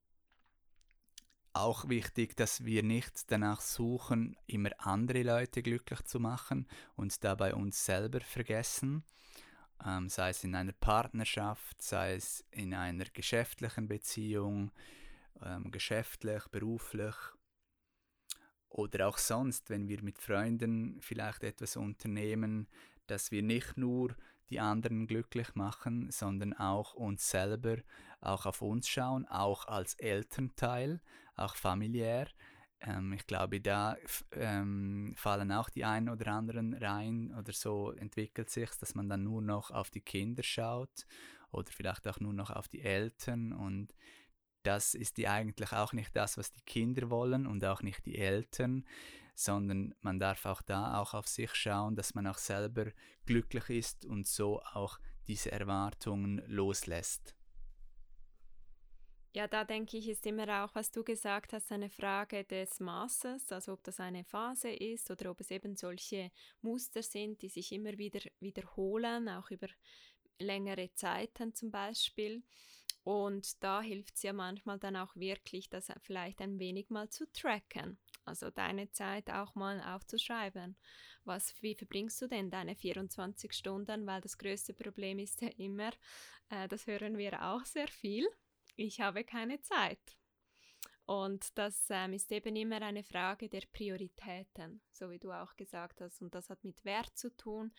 auch 1.54 1.88
wichtig, 1.88 2.36
dass 2.36 2.66
wir 2.66 2.84
nicht 2.84 3.32
danach 3.32 3.62
suchen, 3.62 4.36
immer 4.46 4.72
andere 4.80 5.24
Leute 5.24 5.64
glücklich 5.64 6.04
zu 6.04 6.20
machen 6.20 6.68
und 6.96 7.24
dabei 7.24 7.56
uns 7.56 7.86
selber 7.86 8.20
vergessen, 8.20 9.06
ähm, 9.86 10.10
sei 10.10 10.32
es 10.32 10.44
in 10.44 10.54
einer 10.54 10.74
Partnerschaft, 10.74 11.82
sei 11.82 12.16
es 12.16 12.44
in 12.52 12.74
einer 12.74 13.06
geschäftlichen 13.06 13.88
Beziehung, 13.88 14.72
ähm, 15.42 15.72
geschäftlich, 15.72 16.46
beruflich 16.50 17.16
oder 18.68 19.08
auch 19.08 19.18
sonst, 19.18 19.70
wenn 19.70 19.88
wir 19.88 20.04
mit 20.04 20.20
Freunden 20.20 21.00
vielleicht 21.00 21.44
etwas 21.44 21.78
unternehmen, 21.78 22.68
dass 23.08 23.32
wir 23.32 23.44
nicht 23.44 23.78
nur 23.78 24.16
die 24.50 24.60
anderen 24.60 25.08
glücklich 25.08 25.56
machen, 25.56 26.12
sondern 26.12 26.54
auch 26.54 26.94
uns 26.94 27.30
selber, 27.30 27.78
auch 28.22 28.46
auf 28.46 28.62
uns 28.62 28.88
schauen, 28.88 29.26
auch 29.28 29.68
als 29.68 29.96
Elternteil, 29.96 31.02
auch 31.36 31.56
familiär. 31.56 32.28
Ähm, 32.80 33.14
ich 33.14 33.26
glaube, 33.26 33.62
da 33.62 33.98
ähm, 34.32 35.14
fallen 35.18 35.52
auch 35.52 35.70
die 35.70 35.86
einen 35.86 36.10
oder 36.10 36.28
anderen 36.32 36.74
rein 36.74 37.34
oder 37.38 37.54
so 37.54 37.92
entwickelt 37.92 38.50
sich, 38.50 38.70
dass 38.80 38.96
man 38.96 39.10
dann 39.10 39.24
nur 39.24 39.42
noch 39.42 39.72
auf 39.72 39.90
die 39.90 40.02
Kinder 40.02 40.44
schaut 40.44 41.06
oder 41.52 41.72
vielleicht 41.72 42.08
auch 42.08 42.20
nur 42.20 42.34
noch 42.34 42.52
auf 42.52 42.68
die 42.68 42.82
Eltern 42.82 43.54
und 43.54 43.94
das 44.64 44.96
ist 44.96 45.18
die 45.18 45.28
eigentlich 45.28 45.72
auch 45.74 45.94
nicht 45.94 46.16
das, 46.16 46.38
was 46.38 46.52
die 46.52 46.62
Kinder 46.62 47.10
wollen 47.10 47.46
und 47.46 47.64
auch 47.66 47.84
nicht 47.84 48.06
die 48.06 48.18
Eltern, 48.18 48.84
sondern 49.36 49.94
man 50.02 50.20
darf 50.20 50.46
auch 50.46 50.62
da 50.62 51.00
auch 51.00 51.14
auf 51.14 51.28
sich 51.28 51.54
schauen, 51.54 51.96
dass 51.96 52.16
man 52.16 52.28
auch 52.28 52.38
selber 52.38 52.92
glücklich 53.26 53.70
ist 53.70 54.06
und 54.06 54.28
so 54.28 54.62
auch 54.62 55.00
diese 55.28 55.52
Erwartungen 55.52 56.44
loslässt. 56.48 57.36
Ja, 59.36 59.50
da 59.50 59.66
denke 59.66 59.98
ich, 59.98 60.08
ist 60.08 60.26
immer 60.26 60.64
auch, 60.64 60.74
was 60.76 60.92
du 60.92 61.04
gesagt 61.04 61.52
hast, 61.52 61.70
eine 61.70 61.90
Frage 61.90 62.46
des 62.46 62.80
Maßes, 62.80 63.52
also 63.52 63.74
ob 63.74 63.84
das 63.84 64.00
eine 64.00 64.24
Phase 64.24 64.70
ist 64.70 65.12
oder 65.12 65.30
ob 65.30 65.42
es 65.42 65.52
eben 65.52 65.76
solche 65.76 66.32
Muster 66.62 67.04
sind, 67.04 67.42
die 67.42 67.50
sich 67.50 67.74
immer 67.74 67.98
wieder 67.98 68.22
wiederholen, 68.40 69.28
auch 69.28 69.52
über 69.52 69.68
längere 70.40 70.94
Zeiten 70.94 71.54
zum 71.54 71.70
Beispiel. 71.70 72.44
Und 73.04 73.62
da 73.62 73.82
hilft 73.82 74.16
es 74.16 74.24
ja 74.24 74.32
manchmal 74.32 74.80
dann 74.80 74.96
auch 74.96 75.14
wirklich, 75.18 75.70
das 75.70 75.92
vielleicht 76.02 76.40
ein 76.40 76.58
wenig 76.58 76.90
mal 76.90 77.10
zu 77.10 77.30
tracken. 77.34 77.98
Also 78.26 78.50
deine 78.50 78.92
Zeit 78.92 79.30
auch 79.30 79.54
mal 79.56 79.82
aufzuschreiben. 79.82 80.76
Was, 81.24 81.54
wie 81.62 81.76
verbringst 81.76 82.22
du 82.22 82.28
denn 82.28 82.50
deine 82.50 82.76
24 82.76 83.54
Stunden? 83.54 84.06
Weil 84.08 84.22
das 84.22 84.38
größte 84.38 84.74
Problem 84.74 85.20
ist 85.20 85.42
ja 85.42 85.50
immer, 85.58 85.92
äh, 86.50 86.68
das 86.68 86.88
hören 86.88 87.18
wir 87.18 87.42
auch 87.46 87.64
sehr 87.66 87.88
viel, 87.88 88.28
ich 88.76 89.00
habe 89.00 89.24
keine 89.24 89.62
Zeit. 89.62 90.18
Und 91.06 91.56
das 91.56 91.86
ähm, 91.92 92.14
ist 92.14 92.32
eben 92.32 92.56
immer 92.56 92.82
eine 92.82 93.04
Frage 93.04 93.48
der 93.48 93.62
Prioritäten, 93.72 94.82
so 94.92 95.12
wie 95.12 95.20
du 95.20 95.32
auch 95.32 95.56
gesagt 95.56 96.02
hast. 96.02 96.22
Und 96.22 96.34
das 96.34 96.50
hat 96.50 96.64
mit 96.64 96.84
Wert 96.84 97.16
zu 97.16 97.30
tun. 97.38 97.72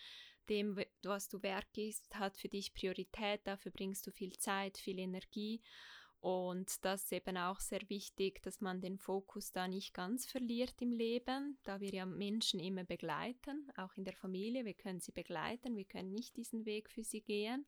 Dem, 0.48 0.80
was 1.02 1.28
du 1.28 1.42
Wert 1.42 1.66
gibst, 1.72 2.14
hat 2.14 2.37
für 2.37 2.48
dich 2.48 2.72
Priorität. 2.72 3.40
Dafür 3.44 3.72
bringst 3.72 4.06
du 4.06 4.12
viel 4.12 4.38
Zeit, 4.38 4.78
viel 4.78 5.00
Energie. 5.00 5.61
Und 6.20 6.85
das 6.85 7.05
ist 7.05 7.12
eben 7.12 7.37
auch 7.37 7.61
sehr 7.61 7.88
wichtig, 7.88 8.42
dass 8.42 8.61
man 8.61 8.81
den 8.81 8.98
Fokus 8.98 9.52
da 9.52 9.68
nicht 9.68 9.94
ganz 9.94 10.26
verliert 10.26 10.74
im 10.81 10.92
Leben, 10.92 11.59
da 11.62 11.81
wir 11.81 11.90
ja 11.90 12.07
Menschen 12.07 12.59
immer 12.59 12.85
begleiten, 12.85 13.70
auch 13.76 13.94
in 13.96 14.05
der 14.05 14.16
Familie. 14.16 14.64
Wir 14.64 14.74
können 14.74 15.00
sie 15.00 15.12
begleiten, 15.12 15.76
wir 15.76 15.85
können 15.85 16.12
nicht 16.12 16.37
diesen 16.37 16.64
Weg 16.64 16.90
für 16.90 17.05
sie 17.05 17.20
gehen. 17.20 17.66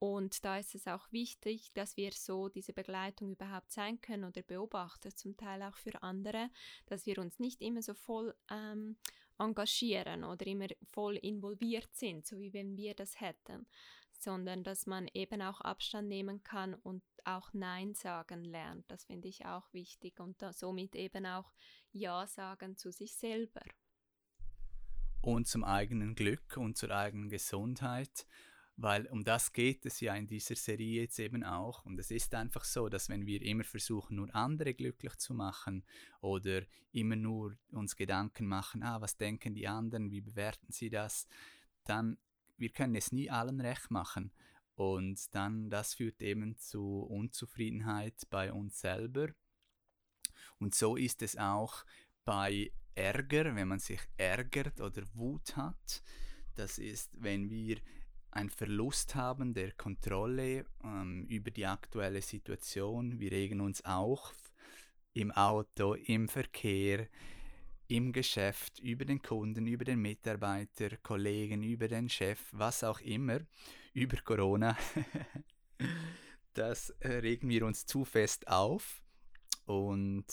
Und 0.00 0.44
da 0.44 0.58
ist 0.58 0.74
es 0.74 0.86
auch 0.86 1.10
wichtig, 1.10 1.72
dass 1.74 1.96
wir 1.96 2.12
so 2.12 2.48
diese 2.48 2.72
Begleitung 2.72 3.32
überhaupt 3.32 3.72
sein 3.72 4.00
können 4.00 4.24
oder 4.24 4.42
Beobachter 4.42 5.14
zum 5.14 5.36
Teil 5.36 5.62
auch 5.62 5.76
für 5.76 6.02
andere, 6.02 6.50
dass 6.86 7.06
wir 7.06 7.18
uns 7.18 7.40
nicht 7.40 7.60
immer 7.60 7.82
so 7.82 7.94
voll 7.94 8.34
ähm, 8.48 8.96
engagieren 9.38 10.24
oder 10.24 10.46
immer 10.46 10.66
voll 10.84 11.16
involviert 11.16 11.88
sind, 11.94 12.26
so 12.26 12.38
wie 12.38 12.52
wenn 12.52 12.76
wir 12.76 12.94
das 12.94 13.20
hätten, 13.20 13.66
sondern 14.18 14.64
dass 14.64 14.86
man 14.86 15.08
eben 15.14 15.42
auch 15.42 15.60
Abstand 15.60 16.08
nehmen 16.08 16.42
kann 16.42 16.74
und 16.74 17.02
auch 17.24 17.52
Nein 17.52 17.94
sagen 17.94 18.44
lernt. 18.44 18.90
Das 18.90 19.04
finde 19.04 19.28
ich 19.28 19.46
auch 19.46 19.72
wichtig 19.72 20.20
und 20.20 20.42
somit 20.52 20.94
eben 20.94 21.26
auch 21.26 21.52
Ja 21.92 22.26
sagen 22.26 22.76
zu 22.76 22.90
sich 22.90 23.14
selber. 23.14 23.62
Und 25.20 25.46
zum 25.46 25.64
eigenen 25.64 26.14
Glück 26.14 26.56
und 26.56 26.76
zur 26.76 26.90
eigenen 26.90 27.28
Gesundheit 27.28 28.26
weil 28.80 29.06
um 29.08 29.24
das 29.24 29.52
geht 29.52 29.84
es 29.86 29.98
ja 30.00 30.14
in 30.14 30.28
dieser 30.28 30.54
Serie 30.54 31.02
jetzt 31.02 31.18
eben 31.18 31.42
auch. 31.42 31.84
Und 31.84 31.98
es 31.98 32.12
ist 32.12 32.32
einfach 32.36 32.62
so, 32.62 32.88
dass 32.88 33.08
wenn 33.08 33.26
wir 33.26 33.42
immer 33.42 33.64
versuchen, 33.64 34.16
nur 34.16 34.32
andere 34.34 34.72
glücklich 34.72 35.16
zu 35.16 35.34
machen 35.34 35.84
oder 36.20 36.62
immer 36.92 37.16
nur 37.16 37.58
uns 37.72 37.96
Gedanken 37.96 38.46
machen, 38.46 38.84
ah, 38.84 39.00
was 39.00 39.16
denken 39.16 39.52
die 39.54 39.66
anderen, 39.66 40.12
wie 40.12 40.20
bewerten 40.20 40.70
sie 40.70 40.90
das, 40.90 41.26
dann 41.84 42.18
wir 42.58 42.70
können 42.70 42.94
es 42.96 43.12
nie 43.12 43.30
allen 43.30 43.60
recht 43.60 43.90
machen. 43.90 44.32
Und 44.74 45.34
dann, 45.34 45.70
das 45.70 45.94
führt 45.94 46.22
eben 46.22 46.56
zu 46.58 47.00
Unzufriedenheit 47.00 48.14
bei 48.30 48.52
uns 48.52 48.80
selber. 48.80 49.28
Und 50.58 50.74
so 50.74 50.96
ist 50.96 51.22
es 51.22 51.36
auch 51.36 51.84
bei 52.24 52.70
Ärger, 52.94 53.54
wenn 53.54 53.68
man 53.68 53.78
sich 53.78 54.00
ärgert 54.16 54.80
oder 54.80 55.02
Wut 55.14 55.56
hat. 55.56 56.02
Das 56.54 56.78
ist, 56.78 57.10
wenn 57.20 57.48
wir 57.50 57.78
einen 58.30 58.50
Verlust 58.50 59.14
haben 59.14 59.54
der 59.54 59.72
Kontrolle 59.72 60.66
ähm, 60.84 61.24
über 61.28 61.50
die 61.50 61.66
aktuelle 61.66 62.22
Situation. 62.22 63.18
Wir 63.18 63.32
regen 63.32 63.60
uns 63.60 63.84
auch 63.84 64.32
im 65.12 65.30
Auto, 65.32 65.94
im 65.94 66.28
Verkehr, 66.28 67.08
im 67.88 68.12
Geschäft, 68.12 68.78
über 68.80 69.04
den 69.04 69.20
Kunden, 69.20 69.66
über 69.66 69.84
den 69.84 70.00
Mitarbeiter, 70.00 70.96
Kollegen, 71.02 71.62
über 71.62 71.88
den 71.88 72.08
Chef, 72.08 72.38
was 72.52 72.84
auch 72.84 73.00
immer, 73.00 73.40
über 73.94 74.18
Corona. 74.18 74.76
das 76.54 76.90
äh, 77.00 77.14
regen 77.14 77.48
wir 77.48 77.64
uns 77.64 77.86
zu 77.86 78.04
fest 78.04 78.46
auf 78.46 79.02
und 79.64 80.26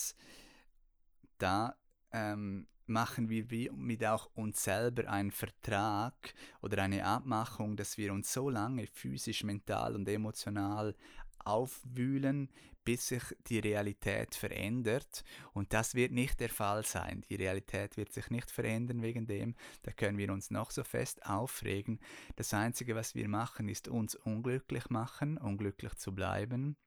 da 1.38 1.76
ähm, 2.12 2.68
machen 2.88 3.30
wir 3.30 3.72
mit 3.74 4.06
auch 4.06 4.30
uns 4.36 4.64
selber 4.64 5.10
einen 5.10 5.32
Vertrag 5.32 6.34
oder 6.62 6.84
eine 6.84 7.06
Abmachung, 7.06 7.76
dass 7.76 7.98
wir 7.98 8.14
uns 8.14 8.32
so 8.32 8.50
lange 8.50 8.88
physisch, 8.88 9.44
mental 9.44 9.96
und 9.96 10.08
emotional 10.08 10.96
aufwühlen, 11.46 12.50
bis 12.84 13.08
sich 13.08 13.24
die 13.48 13.60
Realität 13.60 14.36
verändert. 14.36 15.24
Und 15.54 15.74
das 15.74 15.96
wird 15.96 16.12
nicht 16.12 16.40
der 16.40 16.50
Fall 16.50 16.86
sein. 16.86 17.24
Die 17.30 17.36
Realität 17.36 17.98
wird 17.98 18.14
sich 18.14 18.30
nicht 18.30 18.52
verändern 18.52 19.02
wegen 19.02 19.26
dem. 19.26 19.56
Da 19.82 19.92
können 19.92 20.18
wir 20.18 20.32
uns 20.32 20.52
noch 20.52 20.72
so 20.72 20.84
fest 20.84 21.26
aufregen. 21.26 22.00
Das 22.36 22.54
Einzige, 22.54 22.96
was 22.96 23.16
wir 23.16 23.28
machen, 23.28 23.70
ist 23.70 23.88
uns 23.88 24.16
unglücklich 24.16 24.90
machen, 24.90 25.38
unglücklich 25.38 25.96
zu 25.96 26.14
bleiben. 26.14 26.78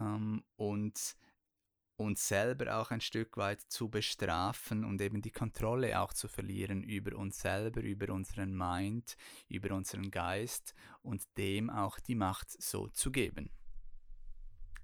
Ähm, 0.00 0.42
und 0.56 1.16
uns 1.98 2.28
selber 2.28 2.78
auch 2.78 2.90
ein 2.90 3.00
Stück 3.00 3.36
weit 3.36 3.60
zu 3.60 3.88
bestrafen 3.88 4.84
und 4.84 5.00
eben 5.00 5.20
die 5.20 5.32
Kontrolle 5.32 6.00
auch 6.00 6.12
zu 6.12 6.28
verlieren 6.28 6.82
über 6.82 7.16
uns 7.16 7.40
selber, 7.40 7.80
über 7.80 8.12
unseren 8.12 8.56
Mind, 8.56 9.16
über 9.48 9.74
unseren 9.74 10.10
Geist 10.10 10.74
und 11.02 11.22
dem 11.36 11.70
auch 11.70 11.98
die 11.98 12.14
Macht 12.14 12.50
so 12.62 12.88
zu 12.88 13.10
geben. 13.10 13.50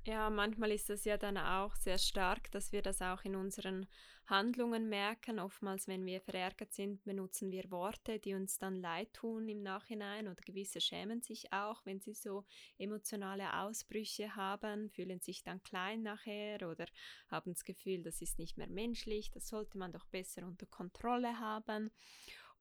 Ja, 0.06 0.28
manchmal 0.28 0.70
ist 0.72 0.90
es 0.90 1.04
ja 1.06 1.16
dann 1.16 1.38
auch 1.38 1.74
sehr 1.76 1.96
stark, 1.96 2.50
dass 2.50 2.72
wir 2.72 2.82
das 2.82 3.00
auch 3.00 3.22
in 3.24 3.34
unseren 3.36 3.86
Handlungen 4.26 4.90
merken. 4.90 5.38
Oftmals, 5.38 5.88
wenn 5.88 6.04
wir 6.04 6.20
verärgert 6.20 6.74
sind, 6.74 7.02
benutzen 7.04 7.50
wir 7.50 7.70
Worte, 7.70 8.18
die 8.18 8.34
uns 8.34 8.58
dann 8.58 8.76
leid 8.76 9.14
tun 9.14 9.48
im 9.48 9.62
Nachhinein 9.62 10.28
oder 10.28 10.42
gewisse 10.42 10.82
schämen 10.82 11.22
sich 11.22 11.50
auch, 11.54 11.86
wenn 11.86 12.00
sie 12.00 12.12
so 12.12 12.44
emotionale 12.76 13.60
Ausbrüche 13.60 14.36
haben, 14.36 14.90
fühlen 14.90 15.20
sich 15.20 15.42
dann 15.42 15.62
klein 15.62 16.02
nachher 16.02 16.68
oder 16.68 16.84
haben 17.28 17.54
das 17.54 17.64
Gefühl, 17.64 18.02
das 18.02 18.20
ist 18.20 18.38
nicht 18.38 18.58
mehr 18.58 18.68
menschlich, 18.68 19.30
das 19.30 19.48
sollte 19.48 19.78
man 19.78 19.92
doch 19.92 20.04
besser 20.06 20.46
unter 20.46 20.66
Kontrolle 20.66 21.40
haben. 21.40 21.90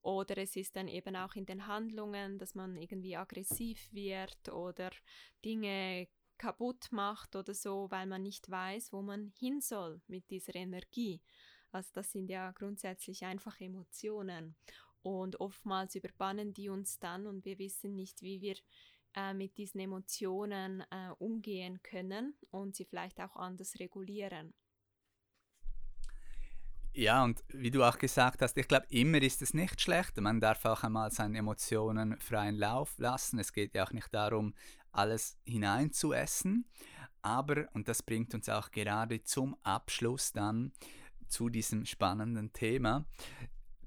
Oder 0.01 0.38
es 0.38 0.56
ist 0.56 0.75
dann 0.77 0.88
eben 0.88 1.15
auch 1.17 1.36
in 1.36 1.45
den 1.45 1.67
Handlungen, 1.67 2.38
dass 2.38 2.56
man 2.56 2.77
irgendwie 2.77 3.15
aggressiv 3.17 3.91
wird 3.91 4.49
oder 4.49 4.91
Dinge 5.43 6.08
kaputt 6.38 6.91
macht 6.91 7.36
oder 7.36 7.54
so, 7.54 7.89
weil 7.89 8.06
man 8.06 8.24
nicht 8.24 8.50
weiß, 8.50 8.93
wo 8.93 9.02
man 9.02 9.34
hin 9.38 9.62
soll 9.62 10.02
mit 10.08 10.30
dieser 10.30 10.56
Energie. 10.56 11.22
Also 11.72 11.89
das 11.93 12.12
sind 12.12 12.30
ja 12.30 12.52
grundsätzlich 12.52 13.26
einfach 13.26 13.60
Emotionen. 13.60 14.56
Und 15.02 15.39
oftmals 15.39 15.96
überbannen 15.96 16.54
die 16.54 16.69
uns 16.69 17.00
dann 17.00 17.28
und 17.28 17.43
wir 17.46 17.60
wissen 17.60 17.96
nicht, 17.96 18.22
wie 18.22 18.41
wir 18.41 18.56
äh, 19.15 19.34
mit 19.34 19.58
diesen 19.58 19.80
Emotionen 19.80 20.82
äh, 20.91 21.10
umgehen 21.19 21.82
können 21.84 22.36
und 22.52 22.76
sie 22.76 22.86
vielleicht 22.86 23.19
auch 23.19 23.36
anders 23.36 23.80
regulieren. 23.80 24.54
Ja, 26.96 27.24
und 27.24 27.43
wie 27.48 27.72
du 27.72 27.84
auch 27.84 27.98
gesagt 27.98 28.43
hast, 28.43 28.56
ich 28.56 28.67
glaube, 28.67 28.86
immer 28.89 29.19
ist 29.19 29.41
es 29.41 29.56
nicht 29.56 29.82
schlecht. 29.82 30.15
Man 30.17 30.39
darf 30.39 30.63
auch 30.65 30.84
einmal 30.84 31.10
seine 31.10 31.39
Emotionen 31.39 32.19
freien 32.19 32.56
Lauf 32.56 33.00
lassen. 33.00 33.39
Es 33.39 33.52
geht 33.52 33.74
ja 33.74 33.84
auch 33.84 33.91
nicht 33.91 34.13
darum, 34.13 34.54
alles 34.93 35.38
hineinzuessen. 35.45 36.65
Aber, 37.21 37.67
und 37.73 37.88
das 37.88 38.03
bringt 38.03 38.34
uns 38.34 38.49
auch 38.49 38.71
gerade 38.71 39.23
zum 39.23 39.56
Abschluss 39.63 40.32
dann 40.32 40.71
zu 41.27 41.49
diesem 41.49 41.86
spannenden 41.86 42.53
Thema, 42.53 43.06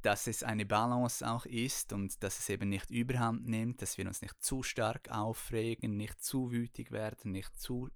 dass 0.03 0.27
es 0.27 0.43
eine 0.43 0.65
Balance 0.65 1.29
auch 1.29 1.47
ist 1.47 1.93
und 1.93 2.23
dass 2.23 2.39
es 2.39 2.49
eben 2.49 2.69
nicht 2.69 2.91
überhand 2.91 3.47
nimmt, 3.47 3.83
dass 3.83 3.99
wir 3.99 4.07
uns 4.07 4.23
nicht 4.23 4.43
zu 4.43 4.63
stark 4.63 5.11
aufregen, 5.11 5.97
nicht 5.97 6.23
zu 6.23 6.51
wütig 6.51 6.93
werden, 6.93 7.33
nicht 7.33 7.59
zu 7.59 7.91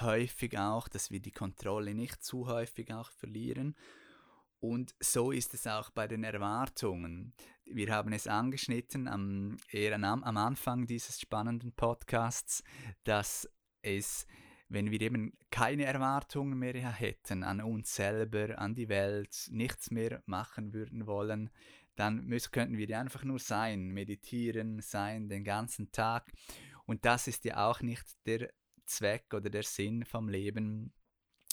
häufig 0.00 0.58
auch, 0.58 0.88
dass 0.88 1.10
wir 1.10 1.20
die 1.20 1.32
Kontrolle 1.32 1.94
nicht 1.94 2.22
zu 2.22 2.46
häufig 2.46 2.92
auch 2.92 3.10
verlieren. 3.10 3.76
Und 4.60 4.94
so 5.00 5.30
ist 5.30 5.54
es 5.54 5.66
auch 5.66 5.90
bei 5.90 6.08
den 6.08 6.24
Erwartungen 6.24 7.34
wir 7.66 7.92
haben 7.92 8.12
es 8.12 8.26
angeschnitten 8.26 9.08
am, 9.08 9.56
eher 9.70 9.94
am, 9.94 10.22
am 10.22 10.36
Anfang 10.36 10.86
dieses 10.86 11.20
spannenden 11.20 11.72
Podcasts, 11.72 12.62
dass 13.04 13.48
es, 13.82 14.26
wenn 14.68 14.90
wir 14.90 15.00
eben 15.00 15.32
keine 15.50 15.84
Erwartungen 15.84 16.58
mehr 16.58 16.74
hätten 16.74 17.42
an 17.42 17.60
uns 17.60 17.94
selber, 17.94 18.58
an 18.58 18.74
die 18.74 18.88
Welt, 18.88 19.48
nichts 19.50 19.90
mehr 19.90 20.22
machen 20.26 20.72
würden 20.72 21.06
wollen, 21.06 21.50
dann 21.96 22.24
müssen, 22.26 22.50
könnten 22.52 22.76
wir 22.76 22.98
einfach 22.98 23.24
nur 23.24 23.38
sein, 23.38 23.88
meditieren, 23.88 24.80
sein 24.80 25.28
den 25.28 25.44
ganzen 25.44 25.90
Tag. 25.92 26.30
Und 26.84 27.04
das 27.04 27.26
ist 27.26 27.44
ja 27.44 27.66
auch 27.68 27.80
nicht 27.80 28.04
der 28.26 28.50
Zweck 28.84 29.32
oder 29.34 29.50
der 29.50 29.64
Sinn 29.64 30.04
vom 30.04 30.28
Leben, 30.28 30.92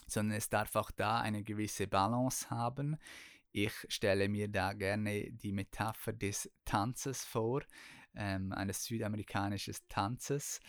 sondern 0.06 0.38
es 0.38 0.49
darf 0.49 0.76
auch 0.76 0.91
da 0.91 1.21
eine 1.21 1.43
gewisse 1.43 1.88
Balance 1.88 2.49
haben 2.49 2.97
ich 3.53 3.73
stelle 3.87 4.27
mir 4.27 4.49
da 4.49 4.73
gerne 4.73 5.31
die 5.31 5.51
Metapher 5.51 6.11
des 6.11 6.51
Tanzes 6.65 7.23
vor, 7.23 7.61
ähm, 8.15 8.51
eines 8.51 8.83
südamerikanischen 8.85 9.75
Tanzes, 9.89 10.59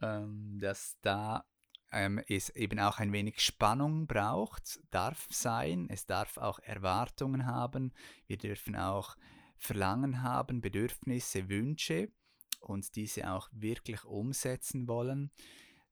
ähm, 0.00 0.58
dass 0.60 0.98
da 1.00 1.44
ähm, 1.92 2.22
es 2.28 2.50
eben 2.50 2.78
auch 2.78 2.98
ein 2.98 3.12
wenig 3.12 3.40
Spannung 3.40 4.06
braucht, 4.06 4.80
darf 4.90 5.26
sein, 5.30 5.88
es 5.90 6.06
darf 6.06 6.36
auch 6.36 6.58
Erwartungen 6.60 7.46
haben, 7.46 7.92
wir 8.26 8.36
dürfen 8.36 8.76
auch 8.76 9.16
Verlangen 9.56 10.22
haben, 10.22 10.60
Bedürfnisse, 10.60 11.48
Wünsche 11.48 12.12
und 12.60 12.96
diese 12.96 13.30
auch 13.32 13.48
wirklich 13.52 14.04
umsetzen 14.04 14.88
wollen. 14.88 15.30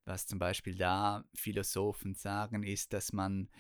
Was 0.05 0.27
zum 0.27 0.39
Beispiel 0.39 0.77
da 0.77 1.25
Philosophen 1.35 2.15
sagen, 2.15 2.63
ist, 2.63 2.93
dass 2.93 3.13
man 3.13 3.51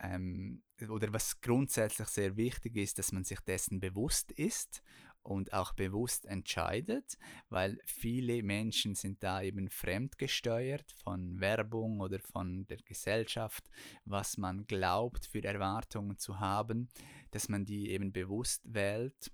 ähm, 0.00 0.62
oder 0.88 1.12
was 1.12 1.40
grundsätzlich 1.40 2.08
sehr 2.08 2.36
wichtig 2.36 2.76
ist, 2.76 2.98
dass 2.98 3.12
man 3.12 3.24
sich 3.24 3.40
dessen 3.40 3.80
bewusst 3.80 4.32
ist 4.32 4.82
und 5.22 5.52
auch 5.52 5.72
bewusst 5.72 6.26
entscheidet, 6.26 7.18
weil 7.48 7.78
viele 7.84 8.42
Menschen 8.42 8.94
sind 8.94 9.22
da 9.22 9.42
eben 9.42 9.68
fremdgesteuert 9.68 10.90
von 11.02 11.40
Werbung 11.40 12.00
oder 12.00 12.18
von 12.20 12.66
der 12.66 12.78
Gesellschaft, 12.78 13.68
was 14.04 14.38
man 14.38 14.66
glaubt 14.66 15.26
für 15.26 15.44
Erwartungen 15.44 16.18
zu 16.18 16.40
haben, 16.40 16.88
dass 17.30 17.48
man 17.48 17.64
die 17.64 17.90
eben 17.90 18.12
bewusst 18.12 18.62
wählt 18.72 19.32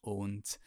und 0.00 0.58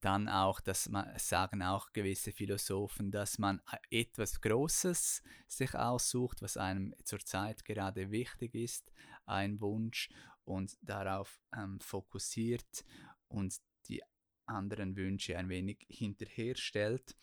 dann 0.00 0.28
auch, 0.28 0.60
dass 0.60 0.88
man, 0.88 1.18
sagen 1.18 1.62
auch 1.62 1.92
gewisse 1.92 2.32
Philosophen, 2.32 3.10
dass 3.10 3.38
man 3.38 3.60
etwas 3.90 4.40
Großes 4.40 5.22
sich 5.48 5.74
aussucht, 5.74 6.42
was 6.42 6.56
einem 6.56 6.94
zurzeit 7.04 7.64
gerade 7.64 8.10
wichtig 8.10 8.54
ist, 8.54 8.92
ein 9.24 9.60
Wunsch 9.60 10.08
und 10.44 10.76
darauf 10.82 11.40
ähm, 11.56 11.80
fokussiert 11.80 12.84
und 13.28 13.56
die 13.88 14.02
anderen 14.46 14.96
Wünsche 14.96 15.36
ein 15.36 15.48
wenig 15.48 15.84
hinterherstellt. 15.88 17.16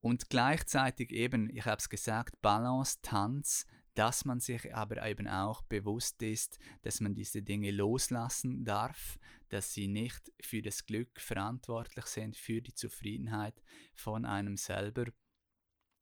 Und 0.00 0.28
gleichzeitig 0.28 1.10
eben, 1.12 1.48
ich 1.50 1.64
habe 1.64 1.78
es 1.78 1.88
gesagt, 1.88 2.40
Balance, 2.42 2.98
Tanz, 3.02 3.66
dass 3.94 4.24
man 4.24 4.40
sich 4.40 4.74
aber 4.74 5.06
eben 5.06 5.28
auch 5.28 5.62
bewusst 5.62 6.20
ist, 6.22 6.58
dass 6.82 7.00
man 7.00 7.14
diese 7.14 7.42
Dinge 7.42 7.70
loslassen 7.70 8.64
darf, 8.64 9.18
dass 9.48 9.72
sie 9.72 9.88
nicht 9.88 10.32
für 10.40 10.62
das 10.62 10.84
Glück 10.84 11.20
verantwortlich 11.20 12.06
sind, 12.06 12.36
für 12.36 12.60
die 12.60 12.74
Zufriedenheit 12.74 13.62
von 13.94 14.24
einem 14.24 14.56
selber. 14.56 15.04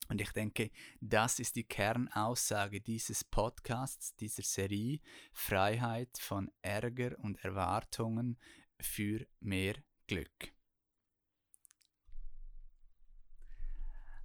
Und 0.08 0.20
ich 0.20 0.32
denke, 0.32 0.70
das 1.00 1.38
ist 1.38 1.56
die 1.56 1.64
Kernaussage 1.64 2.80
dieses 2.80 3.24
Podcasts, 3.24 4.16
dieser 4.16 4.42
Serie, 4.42 5.00
Freiheit 5.32 6.18
von 6.18 6.50
Ärger 6.60 7.18
und 7.18 7.42
Erwartungen 7.44 8.38
für 8.80 9.26
mehr 9.40 9.76
Glück. 10.06 10.52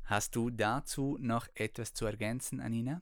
Hast 0.04 0.38
du 0.38 0.50
dazu 0.50 1.18
noch 1.20 1.48
etwas 1.54 1.94
zu 1.94 2.06
ergänzen, 2.06 2.62
Anina? 2.62 3.02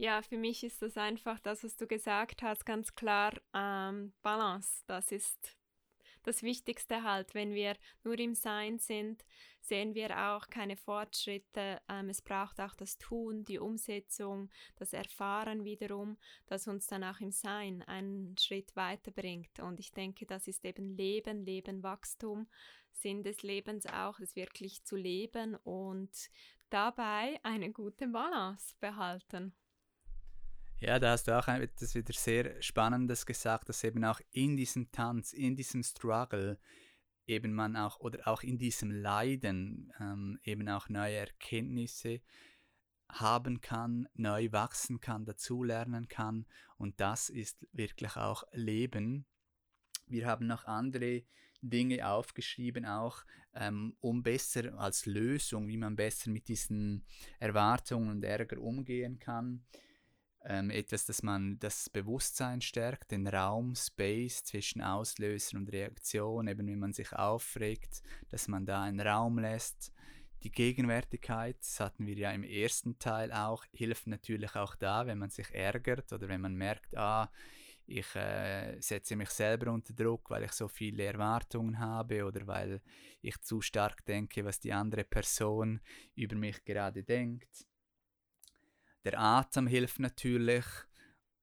Ja, 0.00 0.22
für 0.22 0.36
mich 0.36 0.62
ist 0.62 0.80
das 0.80 0.96
einfach 0.96 1.40
das, 1.40 1.64
was 1.64 1.76
du 1.76 1.88
gesagt 1.88 2.42
hast, 2.42 2.64
ganz 2.64 2.94
klar 2.94 3.32
ähm, 3.52 4.12
Balance. 4.22 4.84
Das 4.86 5.10
ist 5.10 5.56
das 6.22 6.44
Wichtigste 6.44 7.02
halt. 7.02 7.34
Wenn 7.34 7.52
wir 7.52 7.74
nur 8.04 8.16
im 8.16 8.36
Sein 8.36 8.78
sind, 8.78 9.24
sehen 9.60 9.96
wir 9.96 10.16
auch 10.16 10.46
keine 10.50 10.76
Fortschritte. 10.76 11.80
Ähm, 11.88 12.10
es 12.10 12.22
braucht 12.22 12.60
auch 12.60 12.76
das 12.76 12.98
Tun, 12.98 13.44
die 13.44 13.58
Umsetzung, 13.58 14.50
das 14.76 14.92
Erfahren 14.92 15.64
wiederum, 15.64 16.16
das 16.46 16.68
uns 16.68 16.86
dann 16.86 17.02
auch 17.02 17.18
im 17.18 17.32
Sein 17.32 17.82
einen 17.82 18.38
Schritt 18.38 18.76
weiterbringt. 18.76 19.58
Und 19.58 19.80
ich 19.80 19.90
denke, 19.90 20.26
das 20.26 20.46
ist 20.46 20.64
eben 20.64 20.96
Leben, 20.96 21.44
Leben, 21.44 21.82
Wachstum, 21.82 22.46
Sinn 22.92 23.24
des 23.24 23.42
Lebens 23.42 23.84
auch, 23.86 24.20
es 24.20 24.36
wirklich 24.36 24.84
zu 24.84 24.94
leben 24.94 25.56
und 25.56 26.30
dabei 26.70 27.40
eine 27.42 27.72
gute 27.72 28.06
Balance 28.06 28.76
behalten. 28.78 29.56
Ja, 30.80 31.00
da 31.00 31.10
hast 31.10 31.26
du 31.26 31.36
auch 31.36 31.48
etwas 31.48 31.96
wieder 31.96 32.12
sehr 32.12 32.62
Spannendes 32.62 33.26
gesagt, 33.26 33.68
dass 33.68 33.82
eben 33.82 34.04
auch 34.04 34.20
in 34.30 34.56
diesem 34.56 34.92
Tanz, 34.92 35.32
in 35.32 35.56
diesem 35.56 35.82
Struggle, 35.82 36.56
eben 37.26 37.52
man 37.52 37.74
auch, 37.74 37.98
oder 37.98 38.28
auch 38.28 38.44
in 38.44 38.58
diesem 38.58 38.92
Leiden, 38.92 39.92
ähm, 39.98 40.38
eben 40.44 40.68
auch 40.68 40.88
neue 40.88 41.16
Erkenntnisse 41.16 42.20
haben 43.10 43.60
kann, 43.60 44.08
neu 44.14 44.52
wachsen 44.52 45.00
kann, 45.00 45.24
dazulernen 45.24 46.06
kann. 46.06 46.46
Und 46.76 47.00
das 47.00 47.28
ist 47.28 47.66
wirklich 47.72 48.16
auch 48.16 48.44
Leben. 48.52 49.26
Wir 50.06 50.28
haben 50.28 50.46
noch 50.46 50.64
andere 50.64 51.24
Dinge 51.60 52.08
aufgeschrieben, 52.08 52.86
auch 52.86 53.24
ähm, 53.52 53.96
um 53.98 54.22
besser 54.22 54.78
als 54.78 55.06
Lösung, 55.06 55.66
wie 55.66 55.76
man 55.76 55.96
besser 55.96 56.30
mit 56.30 56.46
diesen 56.46 57.04
Erwartungen 57.40 58.10
und 58.10 58.22
Ärger 58.22 58.60
umgehen 58.60 59.18
kann 59.18 59.64
ähm, 60.44 60.70
etwas, 60.70 61.04
das 61.06 61.22
man 61.22 61.58
das 61.58 61.90
Bewusstsein 61.90 62.60
stärkt, 62.60 63.10
den 63.10 63.26
Raum, 63.26 63.74
Space 63.74 64.44
zwischen 64.44 64.82
Auslöser 64.82 65.58
und 65.58 65.72
Reaktion, 65.72 66.48
eben 66.48 66.66
wenn 66.66 66.78
man 66.78 66.92
sich 66.92 67.12
aufregt, 67.12 68.02
dass 68.28 68.48
man 68.48 68.64
da 68.64 68.82
einen 68.82 69.00
Raum 69.00 69.38
lässt. 69.38 69.92
Die 70.44 70.52
Gegenwärtigkeit, 70.52 71.56
das 71.60 71.80
hatten 71.80 72.06
wir 72.06 72.14
ja 72.14 72.30
im 72.30 72.44
ersten 72.44 72.98
Teil 72.98 73.32
auch, 73.32 73.64
hilft 73.72 74.06
natürlich 74.06 74.54
auch 74.54 74.76
da, 74.76 75.06
wenn 75.06 75.18
man 75.18 75.30
sich 75.30 75.52
ärgert 75.52 76.12
oder 76.12 76.28
wenn 76.28 76.40
man 76.40 76.54
merkt, 76.54 76.96
ah, 76.96 77.28
ich 77.88 78.14
äh, 78.14 78.78
setze 78.80 79.16
mich 79.16 79.30
selber 79.30 79.72
unter 79.72 79.94
Druck, 79.94 80.30
weil 80.30 80.44
ich 80.44 80.52
so 80.52 80.68
viele 80.68 81.04
Erwartungen 81.04 81.78
habe 81.78 82.24
oder 82.24 82.46
weil 82.46 82.82
ich 83.22 83.40
zu 83.40 83.62
stark 83.62 84.04
denke, 84.04 84.44
was 84.44 84.60
die 84.60 84.72
andere 84.72 85.04
Person 85.04 85.80
über 86.14 86.36
mich 86.36 86.62
gerade 86.64 87.02
denkt. 87.02 87.67
Der 89.08 89.20
Atem 89.20 89.66
hilft 89.66 90.00
natürlich, 90.00 90.66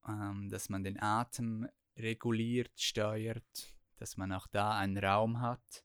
ähm, 0.07 0.49
dass 0.51 0.69
man 0.69 0.83
den 0.83 1.01
Atem 1.01 1.67
reguliert, 1.97 2.79
steuert, 2.79 3.75
dass 3.97 4.17
man 4.17 4.31
auch 4.31 4.45
da 4.45 4.77
einen 4.77 4.99
Raum 4.99 5.41
hat. 5.41 5.83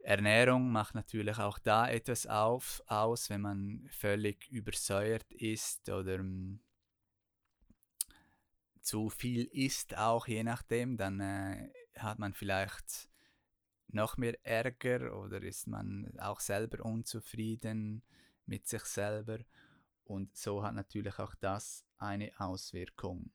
Ernährung 0.00 0.72
macht 0.72 0.94
natürlich 0.94 1.38
auch 1.38 1.58
da 1.58 1.88
etwas 1.88 2.26
auf, 2.26 2.82
aus, 2.86 3.30
wenn 3.30 3.40
man 3.40 3.88
völlig 3.90 4.46
übersäuert 4.50 5.32
ist 5.32 5.88
oder 5.88 6.16
ähm, 6.16 6.60
zu 8.82 9.08
viel 9.08 9.46
isst, 9.46 9.96
auch 9.96 10.26
je 10.26 10.44
nachdem, 10.44 10.98
dann 10.98 11.20
äh, 11.20 11.72
hat 11.96 12.18
man 12.18 12.34
vielleicht 12.34 13.08
noch 13.88 14.18
mehr 14.18 14.38
Ärger 14.44 15.16
oder 15.16 15.40
ist 15.40 15.66
man 15.66 16.12
auch 16.18 16.40
selber 16.40 16.84
unzufrieden 16.84 18.02
mit 18.44 18.66
sich 18.66 18.84
selber. 18.84 19.38
Und 20.10 20.36
so 20.36 20.64
hat 20.64 20.74
natürlich 20.74 21.20
auch 21.20 21.36
das 21.36 21.86
eine 21.96 22.32
Auswirkung. 22.36 23.30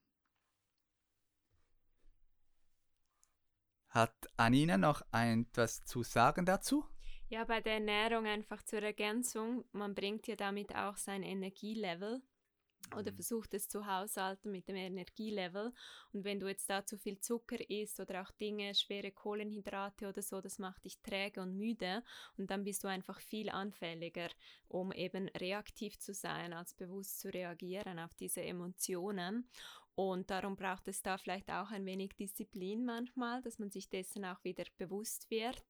Hat 3.88 4.14
Anina 4.36 4.78
noch 4.78 5.02
etwas 5.14 5.86
zu 5.86 6.04
sagen 6.04 6.46
dazu? 6.46 6.86
Ja, 7.30 7.46
bei 7.46 7.62
der 7.62 7.76
Ernährung 7.76 8.26
einfach 8.26 8.62
zur 8.62 8.84
Ergänzung, 8.84 9.64
man 9.72 9.96
bringt 9.96 10.28
ja 10.28 10.36
damit 10.36 10.76
auch 10.76 10.98
sein 10.98 11.24
Energielevel 11.24 12.22
oder 12.94 13.12
mhm. 13.12 13.16
versucht 13.16 13.54
es 13.54 13.68
zu 13.68 13.86
haushalten 13.86 14.52
mit 14.52 14.68
dem 14.68 14.76
Energielevel. 14.76 15.74
Und 16.14 16.24
wenn 16.24 16.40
du 16.40 16.48
jetzt 16.48 16.70
da 16.70 16.86
zu 16.86 16.98
viel 16.98 17.20
Zucker 17.20 17.58
isst 17.70 18.00
oder 18.00 18.22
auch 18.22 18.32
Dinge, 18.32 18.74
schwere 18.76 19.12
Kohlenhydrate 19.12 20.08
oder 20.08 20.22
so, 20.22 20.42
das 20.42 20.60
macht 20.60 20.86
dich 20.86 21.00
träge 21.02 21.42
und 21.42 21.58
müde 21.58 22.04
und 22.38 22.52
dann 22.52 22.64
bist 22.64 22.84
du 22.84 22.88
einfach 22.88 23.20
viel 23.20 23.50
anfälliger, 23.50 24.30
um 24.68 24.92
eben 24.92 25.30
reaktiv 25.30 25.98
zu 26.00 26.14
sein, 26.14 26.54
als 26.54 26.74
bewusst 26.74 27.20
zu 27.20 27.34
reagieren 27.34 28.00
auf 28.00 28.14
diese 28.14 28.42
Emotionen. 28.42 29.48
Und 29.96 30.30
darum 30.30 30.58
braucht 30.58 30.90
es 30.90 31.02
da 31.02 31.18
vielleicht 31.18 31.50
auch 31.50 31.72
ein 31.72 31.86
wenig 31.86 32.16
Disziplin 32.18 32.84
manchmal, 32.84 33.42
dass 33.42 33.60
man 33.60 33.72
sich 33.72 33.90
dessen 33.90 34.26
auch 34.26 34.44
wieder 34.44 34.66
bewusst 34.78 35.30
wird 35.30 35.64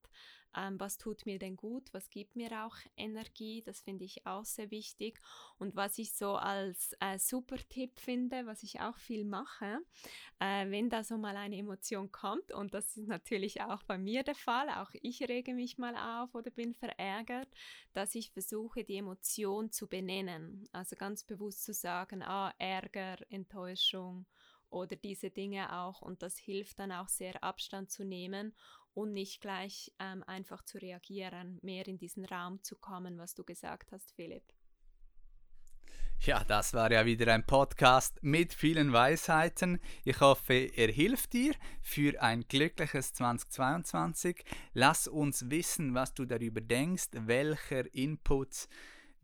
ähm, 0.55 0.79
was 0.79 0.97
tut 0.97 1.25
mir 1.25 1.39
denn 1.39 1.55
gut, 1.55 1.93
was 1.93 2.09
gibt 2.09 2.35
mir 2.35 2.65
auch 2.65 2.75
Energie, 2.97 3.61
das 3.61 3.81
finde 3.81 4.05
ich 4.05 4.25
auch 4.25 4.45
sehr 4.45 4.71
wichtig. 4.71 5.19
Und 5.57 5.75
was 5.75 5.97
ich 5.97 6.13
so 6.13 6.35
als 6.35 6.95
äh, 6.99 7.19
super 7.19 7.57
Tipp 7.69 7.99
finde, 7.99 8.45
was 8.45 8.63
ich 8.63 8.79
auch 8.79 8.97
viel 8.97 9.25
mache, 9.25 9.79
äh, 10.39 10.69
wenn 10.69 10.89
da 10.89 11.03
so 11.03 11.17
mal 11.17 11.37
eine 11.37 11.57
Emotion 11.57 12.11
kommt, 12.11 12.51
und 12.51 12.73
das 12.73 12.97
ist 12.97 13.07
natürlich 13.07 13.61
auch 13.61 13.83
bei 13.83 13.97
mir 13.97 14.23
der 14.23 14.35
Fall, 14.35 14.69
auch 14.69 14.91
ich 15.01 15.21
rege 15.27 15.53
mich 15.53 15.77
mal 15.77 15.95
auf 15.95 16.33
oder 16.35 16.51
bin 16.51 16.73
verärgert, 16.73 17.49
dass 17.93 18.15
ich 18.15 18.31
versuche, 18.31 18.83
die 18.83 18.97
Emotion 18.97 19.71
zu 19.71 19.87
benennen. 19.87 20.67
Also 20.71 20.95
ganz 20.95 21.23
bewusst 21.23 21.63
zu 21.63 21.73
sagen, 21.73 22.23
ah, 22.23 22.53
Ärger, 22.57 23.17
Enttäuschung 23.29 24.25
oder 24.75 24.95
diese 24.97 25.31
Dinge 25.31 25.73
auch. 25.73 26.01
Und 26.01 26.21
das 26.21 26.37
hilft 26.37 26.79
dann 26.79 26.91
auch 26.91 27.07
sehr, 27.07 27.43
Abstand 27.43 27.89
zu 27.89 28.03
nehmen 28.03 28.53
und 28.93 29.13
nicht 29.13 29.41
gleich 29.41 29.91
ähm, 29.99 30.23
einfach 30.27 30.63
zu 30.63 30.77
reagieren, 30.77 31.59
mehr 31.61 31.87
in 31.87 31.97
diesen 31.97 32.25
Raum 32.25 32.61
zu 32.61 32.75
kommen, 32.75 33.17
was 33.17 33.33
du 33.33 33.43
gesagt 33.43 33.91
hast, 33.91 34.11
Philipp. 34.11 34.43
Ja, 36.19 36.43
das 36.45 36.73
war 36.73 36.91
ja 36.91 37.05
wieder 37.05 37.33
ein 37.33 37.45
Podcast 37.45 38.17
mit 38.21 38.53
vielen 38.53 38.93
Weisheiten. 38.93 39.79
Ich 40.05 40.19
hoffe, 40.21 40.53
er 40.53 40.91
hilft 40.91 41.33
dir 41.33 41.53
für 41.81 42.21
ein 42.21 42.45
glückliches 42.47 43.13
2022. 43.13 44.43
Lass 44.73 45.07
uns 45.07 45.49
wissen, 45.49 45.93
was 45.93 46.13
du 46.13 46.25
darüber 46.25 46.61
denkst, 46.61 47.09
welcher 47.11 47.93
Input 47.93 48.67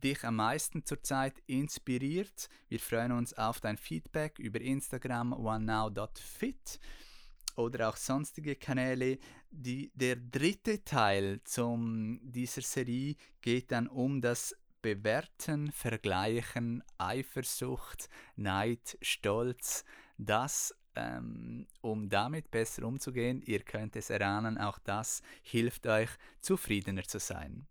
dich 0.04 0.24
am 0.24 0.36
meisten 0.38 0.86
zurzeit 0.86 1.36
inspiriert. 1.48 2.50
Wir 2.68 2.80
freuen 2.80 3.12
uns 3.12 3.34
auf 3.34 3.60
dein 3.60 3.78
Feedback 3.78 4.40
über 4.40 4.60
Instagram 4.60 5.34
onenow.fit 5.34 6.80
oder 7.56 7.90
auch 7.90 7.98
sonstige 7.98 8.56
Kanäle. 8.56 9.20
Die, 9.50 9.92
der 9.94 10.16
dritte 10.16 10.84
Teil 10.84 11.42
zum, 11.44 12.20
dieser 12.24 12.62
Serie 12.62 13.16
geht 13.42 13.72
dann 13.72 13.88
um 13.88 14.22
das 14.22 14.56
Bewerten, 14.82 15.72
Vergleichen, 15.72 16.84
Eifersucht, 16.98 18.10
Neid, 18.36 18.98
Stolz. 19.02 19.86
Das, 20.18 20.76
ähm, 20.96 21.68
um 21.82 22.10
damit 22.10 22.52
besser 22.52 22.84
umzugehen, 22.84 23.42
ihr 23.42 23.62
könnt 23.62 23.96
es 23.96 24.10
erahnen, 24.10 24.58
auch 24.58 24.80
das 24.80 25.22
hilft 25.44 25.88
euch, 25.88 26.10
zufriedener 26.42 27.04
zu 27.04 27.20
sein. 27.20 27.68